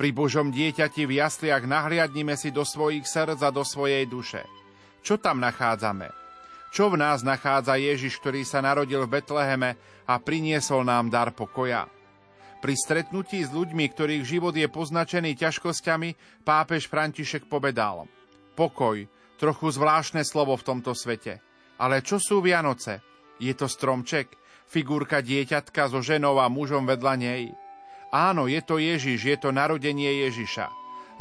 Pri 0.00 0.16
Božom 0.16 0.48
dieťati 0.48 1.04
v 1.04 1.20
jasliach 1.20 1.68
nahliadnime 1.68 2.40
si 2.40 2.48
do 2.48 2.64
svojich 2.64 3.04
srdc 3.04 3.44
a 3.44 3.52
do 3.52 3.68
svojej 3.68 4.08
duše. 4.08 4.48
Čo 5.04 5.20
tam 5.20 5.44
nachádzame? 5.44 6.27
Čo 6.68 6.92
v 6.92 7.00
nás 7.00 7.24
nachádza 7.24 7.80
Ježiš, 7.80 8.20
ktorý 8.20 8.44
sa 8.44 8.60
narodil 8.60 9.08
v 9.08 9.20
Betleheme 9.20 9.70
a 10.04 10.14
priniesol 10.20 10.84
nám 10.84 11.08
dar 11.08 11.32
pokoja? 11.32 11.88
Pri 12.58 12.74
stretnutí 12.74 13.40
s 13.40 13.54
ľuďmi, 13.54 13.86
ktorých 13.88 14.24
život 14.26 14.52
je 14.52 14.68
poznačený 14.68 15.38
ťažkosťami, 15.38 16.42
pápež 16.44 16.90
František 16.90 17.46
povedal 17.46 18.10
Pokoj, 18.58 19.06
trochu 19.38 19.66
zvláštne 19.70 20.26
slovo 20.26 20.58
v 20.58 20.66
tomto 20.66 20.92
svete. 20.92 21.38
Ale 21.78 22.02
čo 22.02 22.18
sú 22.18 22.42
Vianoce? 22.42 23.00
Je 23.38 23.54
to 23.54 23.70
stromček, 23.70 24.34
figurka 24.66 25.22
dieťatka 25.22 25.86
so 25.86 26.02
ženou 26.02 26.42
a 26.42 26.50
mužom 26.50 26.84
vedľa 26.84 27.14
nej? 27.14 27.54
Áno, 28.10 28.50
je 28.50 28.58
to 28.66 28.82
Ježiš, 28.82 29.20
je 29.22 29.36
to 29.38 29.54
narodenie 29.54 30.26
Ježiša. 30.26 30.66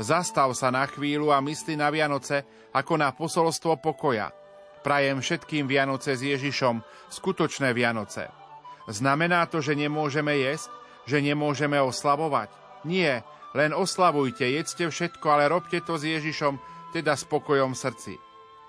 Zastav 0.02 0.50
sa 0.58 0.74
na 0.74 0.90
chvíľu 0.90 1.30
a 1.30 1.38
mysli 1.46 1.78
na 1.78 1.94
Vianoce 1.94 2.42
ako 2.74 2.98
na 2.98 3.14
posolstvo 3.14 3.78
pokoja– 3.78 4.34
Prajem 4.88 5.20
všetkým 5.20 5.68
Vianoce 5.68 6.16
s 6.16 6.24
Ježišom, 6.24 6.80
skutočné 7.12 7.76
Vianoce. 7.76 8.32
Znamená 8.88 9.44
to, 9.52 9.60
že 9.60 9.76
nemôžeme 9.76 10.32
jesť, 10.40 10.72
že 11.04 11.20
nemôžeme 11.20 11.76
oslavovať? 11.76 12.48
Nie, 12.88 13.28
len 13.52 13.76
oslavujte, 13.76 14.48
jedzte 14.48 14.88
všetko, 14.88 15.28
ale 15.28 15.52
robte 15.52 15.84
to 15.84 16.00
s 16.00 16.08
Ježišom, 16.08 16.56
teda 16.96 17.20
spokojom 17.20 17.76
v 17.76 17.82
srdci. 17.84 18.14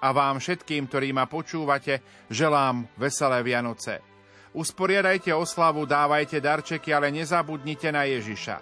A 0.03 0.11
vám 0.11 0.43
všetkým, 0.43 0.91
ktorí 0.91 1.15
ma 1.15 1.31
počúvate, 1.31 2.27
želám 2.35 2.91
veselé 2.99 3.39
Vianoce. 3.47 4.03
Usporiadajte 4.59 5.31
oslavu, 5.31 5.87
dávajte 5.87 6.43
darčeky, 6.43 6.91
ale 6.91 7.15
nezabudnite 7.15 7.95
na 7.95 8.11
Ježiša. 8.11 8.59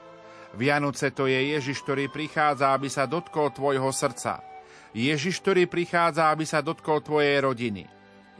Vianoce 0.60 1.08
to 1.08 1.24
je 1.24 1.56
Ježiš, 1.56 1.80
ktorý 1.88 2.12
prichádza, 2.12 2.76
aby 2.76 2.92
sa 2.92 3.08
dotkol 3.08 3.48
tvojho 3.48 3.88
srdca. 3.96 4.55
Ježiš, 4.96 5.44
ktorý 5.44 5.68
prichádza, 5.68 6.32
aby 6.32 6.48
sa 6.48 6.64
dotkol 6.64 7.04
tvojej 7.04 7.44
rodiny. 7.44 7.84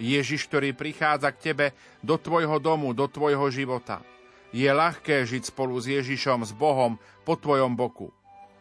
Ježiš, 0.00 0.48
ktorý 0.48 0.72
prichádza 0.72 1.28
k 1.36 1.52
tebe 1.52 1.66
do 2.00 2.16
tvojho 2.16 2.57
domu, 2.57 2.96
do 2.96 3.04
tvojho 3.04 3.52
života. 3.52 4.00
Je 4.57 4.64
ľahké 4.64 5.28
žiť 5.28 5.52
spolu 5.52 5.76
s 5.76 5.84
Ježišom, 5.92 6.48
s 6.48 6.57
Bohom, 6.57 6.96
po 7.28 7.36
tvojom 7.36 7.76
boku. 7.76 8.09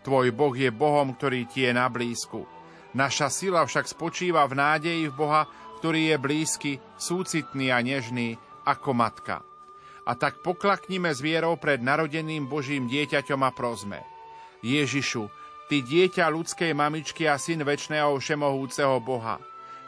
Tvoj 0.04 0.36
Boh 0.36 0.52
je 0.52 0.76
Bohom, 0.76 1.16
ktorý 1.16 1.48
ti 1.48 1.64
je 1.64 1.72
na 1.72 1.88
blízku. 1.88 2.44
Naša 2.92 3.32
sila 3.32 3.64
však 3.64 3.88
spočíva 3.88 4.44
v 4.44 4.60
nádeji 4.60 5.08
v 5.08 5.16
Boha, 5.16 5.48
ktorý 5.80 6.12
je 6.12 6.18
blízky, 6.20 6.72
súcitný 7.00 7.72
a 7.72 7.80
nežný 7.80 8.36
ako 8.68 8.92
matka. 8.92 9.40
A 10.04 10.12
tak 10.20 10.44
poklaknime 10.44 11.16
s 11.16 11.24
vierou 11.24 11.56
pred 11.56 11.80
narodeným 11.80 12.46
Božím 12.46 12.92
dieťaťom 12.92 13.42
a 13.42 13.52
prozme. 13.56 14.04
Ježišu, 14.62 15.32
Ty 15.66 15.82
dieťa 15.82 16.30
ľudskej 16.30 16.72
mamičky 16.78 17.26
a 17.26 17.42
syn 17.42 17.66
väčšného 17.66 18.18
všemohúceho 18.22 19.02
Boha. 19.02 19.42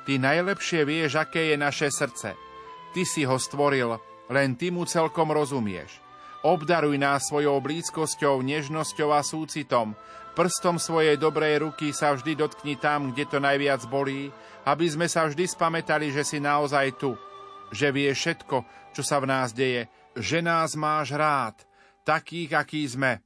Ty 0.10 0.18
najlepšie 0.18 0.82
vieš, 0.88 1.22
aké 1.22 1.54
je 1.54 1.58
naše 1.60 1.94
srdce. 1.94 2.34
Ty 2.96 3.02
si 3.06 3.28
ho 3.28 3.38
stvoril, 3.38 4.00
len 4.32 4.58
Ty 4.58 4.74
mu 4.74 4.90
celkom 4.90 5.30
rozumieš. 5.30 6.02
Obdaruj 6.42 6.98
nás 6.98 7.30
svojou 7.30 7.62
blízkosťou, 7.62 8.42
nežnosťou 8.42 9.10
a 9.14 9.22
súcitom, 9.22 9.94
Prstom 10.38 10.78
svojej 10.78 11.18
dobrej 11.18 11.66
ruky 11.66 11.90
sa 11.90 12.14
vždy 12.14 12.38
dotkni 12.38 12.78
tam, 12.78 13.10
kde 13.10 13.26
to 13.26 13.42
najviac 13.42 13.82
bolí, 13.90 14.30
aby 14.70 14.86
sme 14.86 15.10
sa 15.10 15.26
vždy 15.26 15.50
spametali, 15.50 16.14
že 16.14 16.22
si 16.22 16.38
naozaj 16.38 16.94
tu, 17.02 17.18
že 17.74 17.90
vie 17.90 18.14
všetko, 18.14 18.62
čo 18.94 19.02
sa 19.02 19.18
v 19.18 19.34
nás 19.34 19.50
deje, 19.50 19.90
že 20.14 20.46
nás 20.46 20.78
máš 20.78 21.18
rád, 21.18 21.58
takých, 22.06 22.54
akí 22.54 22.86
sme, 22.86 23.18